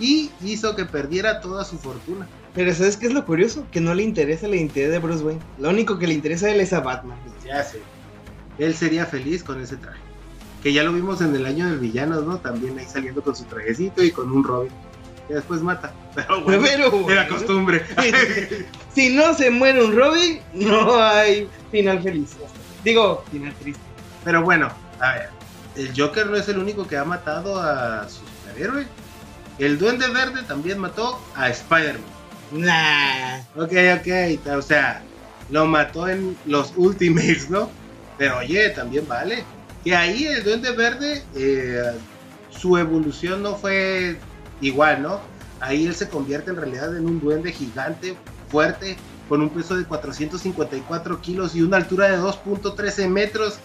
y 0.01 0.31
hizo 0.43 0.75
que 0.75 0.87
perdiera 0.87 1.41
toda 1.41 1.63
su 1.65 1.79
fortuna. 1.79 2.27
Pero 2.55 2.75
¿sabes 2.75 2.97
qué 2.97 3.07
es 3.07 3.13
lo 3.13 3.25
curioso? 3.27 3.67
Que 3.71 3.83
no 3.83 3.95
le 3.95 4.03
interesa 4.03 4.49
la 4.49 4.57
identidad 4.57 4.91
de 4.91 4.99
Bruce 4.99 5.23
Wayne. 5.23 5.43
Lo 5.59 5.69
único 5.69 5.99
que 5.99 6.07
le 6.07 6.15
interesa 6.15 6.47
a 6.47 6.51
él 6.51 6.61
es 6.61 6.73
a 6.73 6.81
Batman. 6.81 7.19
Ya 7.45 7.63
sé. 7.63 7.81
Él 8.59 8.75
sería 8.75 9.05
feliz 9.05 9.45
con 9.45 9.61
ese 9.61 9.77
traje. 9.77 10.01
Que 10.63 10.73
ya 10.73 10.83
lo 10.85 10.93
vimos 10.95 11.21
en 11.21 11.37
el 11.37 11.45
año 11.45 11.69
del 11.69 11.79
villano, 11.79 12.23
¿no? 12.23 12.39
También 12.39 12.79
ahí 12.79 12.87
saliendo 12.87 13.23
con 13.23 13.37
su 13.37 13.45
trajecito 13.45 14.03
y 14.03 14.11
con 14.11 14.33
un 14.33 14.43
Robin. 14.43 14.73
Que 15.29 15.35
después 15.35 15.61
mata. 15.61 15.93
Pero 16.15 16.43
bueno, 16.43 16.63
Pero, 16.63 17.11
era 17.11 17.29
costumbre. 17.29 17.85
si 18.95 19.15
no 19.15 19.35
se 19.35 19.51
muere 19.51 19.85
un 19.85 19.95
Robin, 19.95 20.41
no 20.55 20.97
hay 20.97 21.47
final 21.71 22.03
feliz. 22.03 22.31
Digo, 22.83 23.23
final 23.31 23.55
triste. 23.61 23.88
Pero 24.25 24.43
bueno, 24.43 24.71
a 25.01 25.13
ver. 25.13 25.29
El 25.77 25.93
Joker 25.97 26.27
no 26.27 26.37
es 26.37 26.49
el 26.49 26.59
único 26.59 26.89
que 26.89 26.97
ha 26.97 27.05
matado 27.05 27.61
a 27.61 28.09
su 28.09 28.21
superhéroe. 28.27 28.87
El 29.59 29.79
Duende 29.79 30.09
Verde 30.09 30.43
también 30.43 30.79
mató 30.79 31.21
a 31.37 31.49
Spider-Man. 31.49 32.03
Nah. 32.51 33.41
Ok, 33.57 33.73
ok, 34.01 34.57
o 34.57 34.63
sea, 34.63 35.03
lo 35.51 35.67
mató 35.67 36.09
en 36.09 36.37
los 36.47 36.73
Ultimates, 36.77 37.51
¿no? 37.51 37.71
Pero 38.17 38.39
oye, 38.39 38.71
también 38.71 39.07
vale. 39.07 39.45
Que 39.85 39.95
ahí 39.95 40.27
el 40.27 40.43
Duende 40.43 40.73
Verde, 40.73 41.23
eh, 41.37 41.93
su 42.51 42.77
evolución 42.77 43.43
no 43.43 43.55
fue 43.55 44.19
igual, 44.61 45.03
¿no? 45.03 45.21
Ahí 45.61 45.87
él 45.87 45.95
se 45.95 46.09
convierte 46.09 46.51
en 46.51 46.57
realidad 46.57 46.97
en 46.97 47.07
un 47.07 47.21
duende 47.21 47.53
gigante, 47.53 48.17
fuerte, 48.49 48.97
con 49.29 49.43
un 49.43 49.51
peso 49.51 49.77
de 49.77 49.85
454 49.85 51.21
kilos 51.21 51.55
y 51.55 51.63
una 51.63 51.77
altura 51.77 52.09
de 52.09 52.19
2.13 52.19 53.09
metros. 53.09 53.59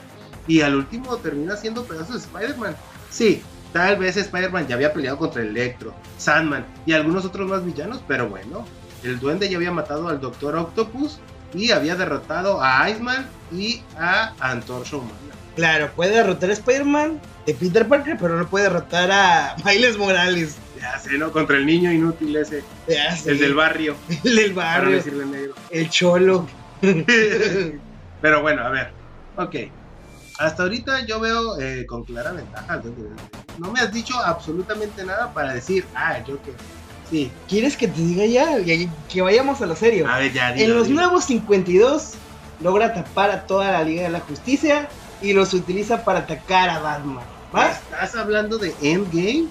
Y 0.48 0.62
al 0.62 0.76
último 0.76 1.18
termina 1.18 1.56
siendo 1.56 1.84
pedazo 1.86 2.14
de 2.14 2.20
Spider-Man. 2.20 2.76
Sí, 3.10 3.42
tal 3.72 3.98
vez 3.98 4.18
Spider-Man 4.18 4.68
ya 4.68 4.76
había 4.76 4.94
peleado 4.94 5.18
contra 5.18 5.42
Electro, 5.42 5.94
Sandman 6.18 6.66
y 6.86 6.94
algunos 6.94 7.26
otros 7.26 7.48
más 7.50 7.66
villanos, 7.66 8.02
pero 8.08 8.28
bueno, 8.28 8.66
el 9.04 9.20
duende 9.20 9.50
ya 9.50 9.58
había 9.58 9.72
matado 9.72 10.10
al 10.10 10.20
Doctor 10.20 10.56
Octopus 10.56 11.20
y 11.54 11.72
había 11.72 11.96
derrotado 11.96 12.62
a 12.62 12.90
Iceman 12.90 13.28
y 13.52 13.82
a 13.98 14.34
Antorcha 14.40 14.98
Humana. 14.98 15.14
Claro, 15.56 15.92
puede 15.96 16.16
derrotar 16.16 16.50
a 16.50 16.54
Spider-Man 16.54 17.22
de 17.46 17.54
Peter 17.54 17.88
Parker, 17.88 18.18
pero 18.20 18.38
no 18.38 18.48
puede 18.48 18.66
derrotar 18.66 19.12
a 19.12 19.56
Miles 19.64 19.98
Morales. 19.98 20.56
Ya 20.82 20.98
sé, 21.00 21.18
¿no? 21.18 21.32
Contra 21.32 21.56
el 21.58 21.66
niño 21.66 21.92
inútil 21.92 22.36
ese, 22.36 22.64
Ya 22.88 23.16
sé, 23.16 23.32
el 23.32 23.40
del 23.40 23.54
barrio, 23.54 23.96
el 24.24 24.36
del 24.36 24.54
para 24.54 24.80
barrio, 24.80 24.98
decirle 24.98 25.26
negro. 25.26 25.54
el 25.70 25.90
cholo. 25.90 26.48
Pero 28.22 28.42
bueno, 28.42 28.64
a 28.64 28.70
ver, 28.70 28.92
ok. 29.38 29.56
Hasta 30.44 30.64
ahorita 30.64 31.06
yo 31.06 31.20
veo 31.22 31.60
eh, 31.60 31.86
con 31.86 32.04
clara 32.04 32.34
ventaja. 32.34 32.82
No 33.60 33.72
me 33.72 33.80
has 33.80 33.94
dicho 33.94 34.14
absolutamente 34.20 35.06
nada 35.06 35.34
para 35.34 35.54
decir, 35.54 35.86
ah, 35.96 36.18
yo 36.28 36.42
que. 36.42 36.52
Sí, 37.10 37.32
¿Quieres 37.48 37.78
que 37.78 37.88
te 37.88 38.02
diga 38.02 38.26
ya? 38.26 38.58
Que 39.10 39.22
vayamos 39.22 39.62
a 39.62 39.66
lo 39.66 39.76
serio. 39.76 40.08
a 40.08 40.18
ver, 40.18 40.34
ya, 40.34 40.50
En 40.52 40.58
dilo, 40.58 40.76
los 40.76 40.88
dilo. 40.88 41.02
nuevos 41.02 41.26
52 41.26 42.14
logra 42.62 42.94
tapar 42.94 43.32
a 43.32 43.46
toda 43.46 43.72
la 43.72 43.84
Liga 43.84 44.04
de 44.04 44.10
la 44.10 44.20
Justicia 44.22 44.90
y 45.22 45.32
los 45.34 45.54
utiliza 45.54 46.04
para 46.04 46.20
atacar 46.20 46.70
a 46.70 46.80
Batman. 46.80 47.24
¿Vas? 47.52 47.80
¿Estás 47.92 48.16
hablando 48.16 48.58
de 48.58 48.74
Endgame? 48.82 49.46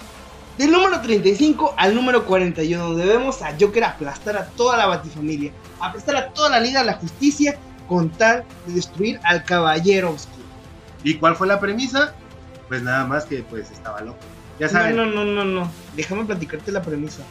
Del 0.59 0.71
número 0.73 1.01
35 1.01 1.75
al 1.79 1.95
número 1.95 2.27
41, 2.27 2.85
donde 2.85 3.07
vemos 3.07 3.41
a 3.41 3.55
Joker 3.59 3.85
aplastar 3.85 4.37
a 4.37 4.45
toda 4.49 4.77
la 4.77 4.87
Batifamilia, 4.87 5.53
aplastar 5.81 6.17
a 6.17 6.29
toda 6.31 6.51
la 6.51 6.61
Liga 6.61 6.81
de 6.81 6.87
la 6.87 6.95
Justicia 6.95 7.57
con 7.89 8.11
tal 8.11 8.45
de 8.67 8.75
destruir 8.75 9.19
al 9.25 9.45
Caballero 9.45 10.11
Oscuro. 10.11 10.42
¿Y 11.05 11.15
cuál 11.15 11.37
fue 11.37 11.47
la 11.47 11.61
premisa? 11.61 12.15
Pues 12.69 12.83
nada 12.83 13.07
más 13.07 13.25
que 13.25 13.43
pues 13.43 13.71
estaba 13.71 14.01
loco. 14.01 14.19
Ya 14.59 14.67
No, 14.67 14.73
saben, 14.73 14.97
no, 14.97 15.07
no, 15.07 15.25
no, 15.25 15.45
no. 15.45 15.71
Déjame 15.97 16.25
platicarte 16.25 16.73
la 16.73 16.83
premisa. 16.83 17.23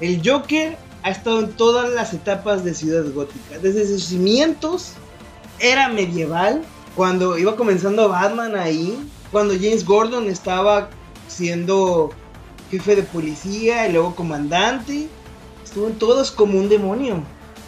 El 0.00 0.20
Joker 0.24 0.76
ha 1.02 1.10
estado 1.10 1.40
en 1.40 1.52
todas 1.52 1.92
las 1.92 2.12
etapas 2.14 2.64
de 2.64 2.74
Ciudad 2.74 3.04
Gótica. 3.12 3.58
Desde 3.62 3.86
sus 3.86 4.04
cimientos, 4.04 4.92
era 5.58 5.88
medieval, 5.88 6.62
cuando 6.94 7.38
iba 7.38 7.56
comenzando 7.56 8.08
Batman 8.08 8.56
ahí, 8.56 8.98
cuando 9.30 9.54
James 9.54 9.84
Gordon 9.84 10.28
estaba 10.28 10.88
siendo 11.28 12.10
jefe 12.70 12.96
de 12.96 13.02
policía 13.02 13.88
y 13.88 13.92
luego 13.92 14.14
comandante. 14.14 15.08
Estuvo 15.64 15.88
en 15.88 15.98
todos 15.98 16.30
como 16.30 16.58
un 16.58 16.68
demonio. 16.68 17.22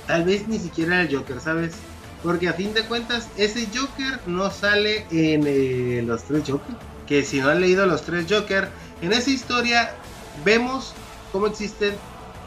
tal 0.07 0.25
vez 0.25 0.49
ni 0.49 0.59
siquiera 0.59 1.03
el 1.03 1.15
Joker, 1.15 1.41
¿sabes? 1.41 1.75
Porque 2.23 2.49
a 2.49 2.53
fin 2.53 2.75
de 2.75 2.83
cuentas, 2.83 3.29
ese 3.37 3.67
Joker 3.75 4.19
no 4.27 4.51
sale 4.51 5.07
en 5.11 5.45
eh, 5.47 6.03
los 6.05 6.25
tres 6.25 6.43
Joker. 6.49 6.75
Que 7.07 7.25
si 7.25 7.41
no 7.41 7.49
han 7.49 7.61
leído 7.61 7.87
los 7.87 8.03
tres 8.03 8.27
Joker, 8.29 8.69
en 9.03 9.13
esa 9.13 9.31
historia 9.31 9.95
vemos 10.45 10.95
cómo 11.33 11.47
existen 11.47 11.95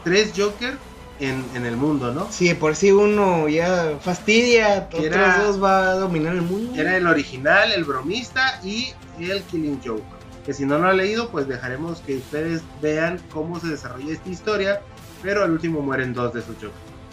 tres 0.04 0.32
Joker 0.36 0.76
en, 1.20 1.44
en 1.54 1.64
el 1.66 1.76
mundo, 1.76 2.12
¿no? 2.12 2.26
Si 2.30 2.48
de 2.48 2.54
por 2.54 2.76
sí 2.76 2.92
uno 2.92 3.48
ya 3.48 3.98
fastidia, 4.00 4.88
Que 4.88 4.96
otros 4.98 5.14
era- 5.14 5.38
dos 5.44 5.62
va 5.62 5.90
a 5.90 5.94
dominar 5.94 6.34
el 6.34 6.42
mundo. 6.42 6.78
Era 6.80 6.96
el 6.96 7.06
original, 7.06 7.72
el 7.72 7.84
bromista 7.84 8.60
y 8.62 8.92
el 9.20 9.42
Killing 9.44 9.80
Joke. 9.84 10.02
Que 10.44 10.52
si 10.52 10.64
no 10.66 10.78
lo 10.78 10.88
han 10.88 10.96
leído, 10.96 11.28
pues 11.30 11.46
dejaremos 11.48 12.00
que 12.00 12.16
ustedes 12.16 12.62
vean 12.82 13.20
cómo 13.32 13.60
se 13.60 13.68
desarrolla 13.68 14.12
esta 14.12 14.28
historia. 14.28 14.80
Pero 15.22 15.44
al 15.44 15.52
último 15.52 15.80
mueren 15.80 16.12
dos 16.12 16.34
de 16.34 16.40
esos 16.40 16.56
Joker. 16.56 16.70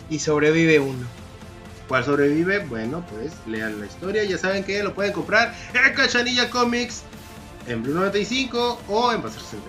Y 0.09 0.17
sobrevive 0.19 0.79
uno. 0.79 1.05
¿Cuál 1.89 2.05
sobrevive? 2.05 2.59
Bueno, 2.59 3.03
pues 3.09 3.33
lean 3.47 3.79
la 3.79 3.87
historia. 3.87 4.23
Ya 4.23 4.37
saben 4.37 4.63
que 4.63 4.81
lo 4.83 4.93
pueden 4.93 5.11
comprar 5.11 5.55
en 5.73 5.93
Cachanilla 5.95 6.49
Comics, 6.51 7.01
en 7.67 7.81
Blue 7.83 7.95
95 7.95 8.79
o 8.87 9.11
en 9.11 9.21
Bazar 9.23 9.41
60. 9.41 9.67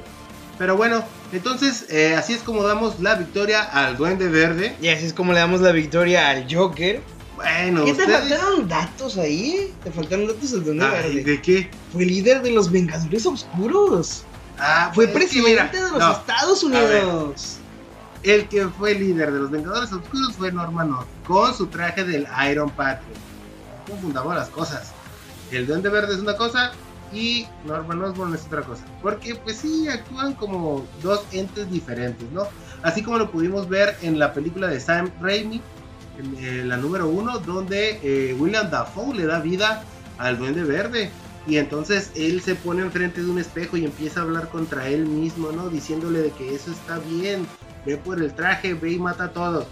Pero 0.58 0.76
bueno, 0.76 1.02
entonces 1.32 1.86
eh, 1.88 2.14
así 2.14 2.34
es 2.34 2.42
como 2.42 2.62
damos 2.62 3.00
la 3.00 3.14
victoria 3.14 3.62
al 3.62 3.96
Duende 3.96 4.28
Verde. 4.28 4.76
Y 4.82 4.88
así 4.88 5.06
es 5.06 5.14
como 5.14 5.32
le 5.32 5.38
damos 5.38 5.62
la 5.62 5.72
victoria 5.72 6.28
al 6.28 6.46
Joker. 6.54 7.00
Bueno, 7.36 7.86
¿Qué 7.86 7.94
te 7.94 8.02
ustedes. 8.02 8.20
faltaron 8.20 8.68
datos 8.68 9.16
ahí? 9.16 9.72
Te 9.82 9.90
faltaron 9.90 10.26
datos 10.26 10.50
del 10.50 10.62
Duende 10.62 10.84
Ay, 10.84 11.14
Verde. 11.14 11.24
¿De 11.24 11.40
qué? 11.40 11.70
Fue 11.90 12.04
líder 12.04 12.42
de 12.42 12.50
los 12.50 12.70
Vengadores 12.70 13.24
Oscuros. 13.24 14.24
Ah, 14.58 14.90
Fue 14.94 15.08
pues, 15.08 15.24
es 15.24 15.30
que 15.32 15.40
presidente 15.40 15.70
mira, 15.72 15.86
de 15.86 15.90
los 15.92 15.98
no, 16.00 16.12
Estados 16.12 16.70
ver. 16.70 17.02
Unidos. 17.06 17.56
El 18.22 18.48
que 18.48 18.68
fue 18.68 18.94
líder 18.94 19.32
de 19.32 19.40
los 19.40 19.50
Vengadores 19.50 19.92
Oscuros 19.92 20.34
fue 20.34 20.52
Norman 20.52 20.92
Osborn, 20.92 21.08
con 21.26 21.54
su 21.54 21.66
traje 21.68 22.04
del 22.04 22.26
Iron 22.50 22.70
Patriot. 22.70 23.16
Confundamos 23.88 24.34
las 24.34 24.48
cosas. 24.50 24.92
El 25.50 25.66
Duende 25.66 25.88
Verde 25.88 26.14
es 26.14 26.20
una 26.20 26.36
cosa 26.36 26.72
y 27.12 27.46
Norman 27.66 28.02
Osborn 28.02 28.34
es 28.34 28.44
otra 28.44 28.62
cosa. 28.62 28.84
Porque 29.00 29.34
pues 29.36 29.56
sí, 29.56 29.88
actúan 29.88 30.34
como 30.34 30.84
dos 31.02 31.24
entes 31.32 31.70
diferentes, 31.70 32.30
¿no? 32.32 32.46
Así 32.82 33.02
como 33.02 33.18
lo 33.18 33.30
pudimos 33.30 33.68
ver 33.68 33.96
en 34.02 34.18
la 34.18 34.32
película 34.34 34.68
de 34.68 34.80
Sam 34.80 35.10
Raimi, 35.20 35.62
en, 36.18 36.44
eh, 36.44 36.64
la 36.64 36.76
número 36.76 37.08
uno, 37.08 37.38
donde 37.38 38.00
eh, 38.02 38.34
William 38.38 38.70
Dafoe 38.70 39.14
le 39.14 39.26
da 39.26 39.40
vida 39.40 39.82
al 40.18 40.38
Duende 40.38 40.62
Verde. 40.62 41.10
Y 41.46 41.56
entonces 41.56 42.12
él 42.14 42.42
se 42.42 42.54
pone 42.54 42.82
enfrente 42.82 43.22
de 43.22 43.30
un 43.30 43.38
espejo 43.38 43.78
y 43.78 43.86
empieza 43.86 44.20
a 44.20 44.24
hablar 44.24 44.50
contra 44.50 44.88
él 44.88 45.06
mismo, 45.06 45.52
¿no? 45.52 45.70
Diciéndole 45.70 46.20
de 46.20 46.30
que 46.32 46.54
eso 46.54 46.70
está 46.70 46.98
bien, 46.98 47.46
ve 47.84 47.96
por 47.96 48.22
el 48.22 48.34
traje, 48.34 48.74
ve 48.74 48.92
y 48.92 48.98
mata 48.98 49.24
a 49.24 49.32
todos. 49.32 49.66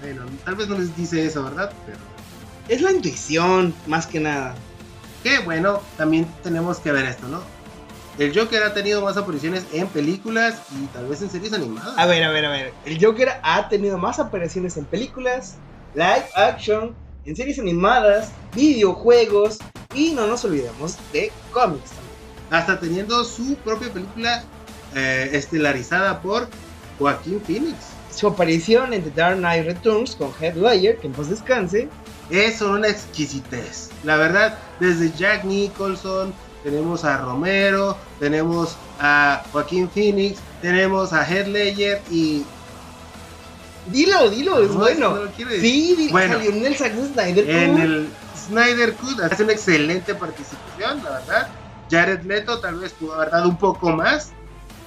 Bueno, 0.00 0.22
tal 0.44 0.54
vez 0.54 0.68
no 0.68 0.78
les 0.78 0.96
dice 0.96 1.24
eso, 1.24 1.42
¿verdad? 1.44 1.72
Pero 1.86 1.98
Es 2.68 2.82
la 2.82 2.92
intuición, 2.92 3.74
más 3.86 4.06
que 4.06 4.20
nada. 4.20 4.54
Que 5.22 5.40
bueno, 5.40 5.80
también 5.96 6.26
tenemos 6.42 6.78
que 6.78 6.92
ver 6.92 7.04
esto, 7.04 7.26
¿no? 7.28 7.40
El 8.18 8.36
Joker 8.36 8.62
ha 8.64 8.74
tenido 8.74 9.00
más 9.00 9.16
apariciones 9.16 9.64
en 9.72 9.86
películas 9.88 10.62
y 10.72 10.86
tal 10.86 11.06
vez 11.06 11.22
en 11.22 11.30
series 11.30 11.52
animadas. 11.52 11.94
A 11.96 12.06
ver, 12.06 12.24
a 12.24 12.30
ver, 12.30 12.44
a 12.44 12.50
ver. 12.50 12.72
El 12.84 13.04
Joker 13.04 13.28
ha 13.42 13.68
tenido 13.68 13.96
más 13.96 14.18
apariciones 14.18 14.76
en 14.76 14.84
películas, 14.86 15.54
live 15.94 16.26
action, 16.34 16.96
en 17.24 17.36
series 17.36 17.60
animadas, 17.60 18.32
videojuegos 18.56 19.58
y 19.94 20.12
no 20.12 20.26
nos 20.26 20.44
olvidemos 20.44 20.96
de 21.12 21.30
cómics 21.52 21.90
también. 21.90 22.08
Hasta 22.50 22.80
teniendo 22.80 23.22
su 23.24 23.54
propia 23.56 23.92
película 23.92 24.42
eh, 24.96 25.30
estelarizada 25.32 26.20
por 26.20 26.48
Joaquín 26.98 27.40
Phoenix. 27.46 27.76
Su 28.14 28.26
aparición 28.28 28.92
en 28.92 29.02
The 29.04 29.10
Dark 29.10 29.36
Knight 29.38 29.64
Returns 29.66 30.16
con 30.16 30.32
Heath 30.40 30.56
Ledger, 30.56 30.96
que 30.98 31.06
en 31.06 31.12
paz 31.12 31.28
descanse, 31.30 31.88
Es 32.30 32.60
una 32.60 32.88
exquisitez. 32.88 33.90
La 34.04 34.16
verdad, 34.16 34.58
desde 34.80 35.10
Jack 35.16 35.44
Nicholson, 35.44 36.34
tenemos 36.62 37.04
a 37.04 37.16
Romero, 37.18 37.96
tenemos 38.20 38.76
a 39.00 39.42
Joaquín 39.52 39.88
Phoenix, 39.88 40.38
tenemos 40.60 41.12
a 41.12 41.24
Heath 41.24 41.46
Ledger 41.46 42.02
y... 42.10 42.44
Dilo, 43.86 44.28
dilo, 44.28 44.62
es 44.62 44.70
No, 44.70 44.78
bueno. 44.80 45.14
no 45.16 45.30
sí, 45.60 46.08
Bueno. 46.10 46.34
salió 46.34 46.50
en 46.50 46.66
el 46.66 46.76
Zack 46.76 46.92
Snyder. 47.14 47.48
En 47.48 47.72
Cut. 47.72 47.80
el 47.80 48.08
Snyder 48.46 48.92
Cut 48.94 49.20
hace 49.20 49.44
una 49.44 49.52
excelente 49.52 50.14
participación, 50.14 51.02
la 51.04 51.10
verdad. 51.10 51.48
Jared 51.90 52.22
Leto 52.24 52.60
tal 52.60 52.76
vez 52.80 52.92
pudo 52.92 53.14
haber 53.14 53.30
dado 53.30 53.48
un 53.48 53.56
poco 53.56 53.90
más. 53.90 54.32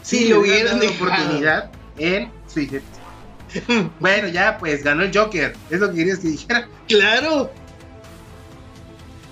Si 0.03 0.18
si 0.20 0.30
lo 0.30 0.36
le 0.36 0.41
hubieran 0.41 0.78
hubieran 0.78 0.80
dado 0.80 0.91
dejado. 0.91 1.12
oportunidad 1.24 1.72
en 2.02 2.32
Suicide 2.47 2.82
Squad. 3.54 3.86
bueno, 3.99 4.28
ya 4.28 4.58
pues 4.58 4.84
ganó 4.84 5.04
el 5.04 5.16
Joker. 5.16 5.56
Es 5.70 5.80
lo 5.80 5.89
que 5.89 5.97
querías 5.97 6.20
que 6.20 6.30
dijera. 6.30 6.68
Claro. 6.88 7.52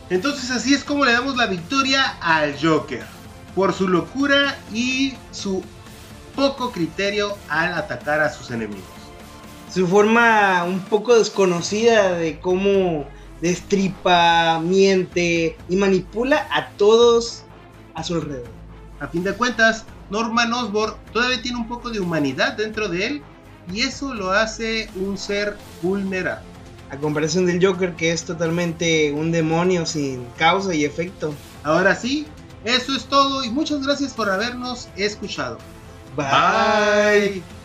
Entonces 0.10 0.50
así 0.52 0.74
es 0.74 0.84
como 0.84 1.06
le 1.06 1.12
damos 1.12 1.36
la 1.36 1.46
victoria 1.46 2.18
al 2.22 2.56
Joker. 2.60 3.04
Por 3.56 3.74
su 3.74 3.88
locura 3.88 4.58
y 4.74 5.14
su 5.32 5.64
poco 6.36 6.72
criterio 6.72 7.38
al 7.50 7.74
atacar 7.74 8.22
a 8.22 8.32
sus 8.32 8.52
enemigos. 8.52 8.84
Su 9.72 9.88
forma 9.88 10.64
un 10.64 10.80
poco 10.80 11.16
desconocida 11.16 12.14
de 12.14 12.40
cómo 12.40 13.06
destripa, 13.42 14.60
miente 14.60 15.58
y 15.70 15.76
manipula 15.76 16.48
a 16.52 16.70
todos 16.70 17.44
a 17.94 18.04
su 18.04 18.16
alrededor. 18.16 18.50
A 19.00 19.08
fin 19.08 19.24
de 19.24 19.34
cuentas, 19.34 19.86
Norman 20.10 20.54
Osborn 20.54 20.96
todavía 21.14 21.42
tiene 21.42 21.58
un 21.58 21.68
poco 21.68 21.90
de 21.90 22.00
humanidad 22.00 22.54
dentro 22.54 22.90
de 22.90 23.08
él 23.08 23.22
y 23.72 23.82
eso 23.82 24.14
lo 24.14 24.32
hace 24.32 24.90
un 24.96 25.18
ser 25.18 25.58
vulnerable. 25.82 26.46
A 26.90 26.98
comparación 26.98 27.46
del 27.46 27.64
Joker, 27.64 27.94
que 27.94 28.12
es 28.12 28.24
totalmente 28.24 29.12
un 29.12 29.32
demonio 29.32 29.86
sin 29.86 30.26
causa 30.38 30.74
y 30.74 30.86
efecto. 30.86 31.36
Ahora 31.64 31.96
sí, 31.96 32.26
eso 32.64 32.96
es 32.96 33.06
todo 33.06 33.44
y 33.44 33.50
muchas 33.50 33.86
gracias 33.86 34.14
por 34.14 34.30
habernos 34.30 34.90
escuchado. 34.96 35.60
Bye. 36.16 36.26
Bye. 37.32 37.59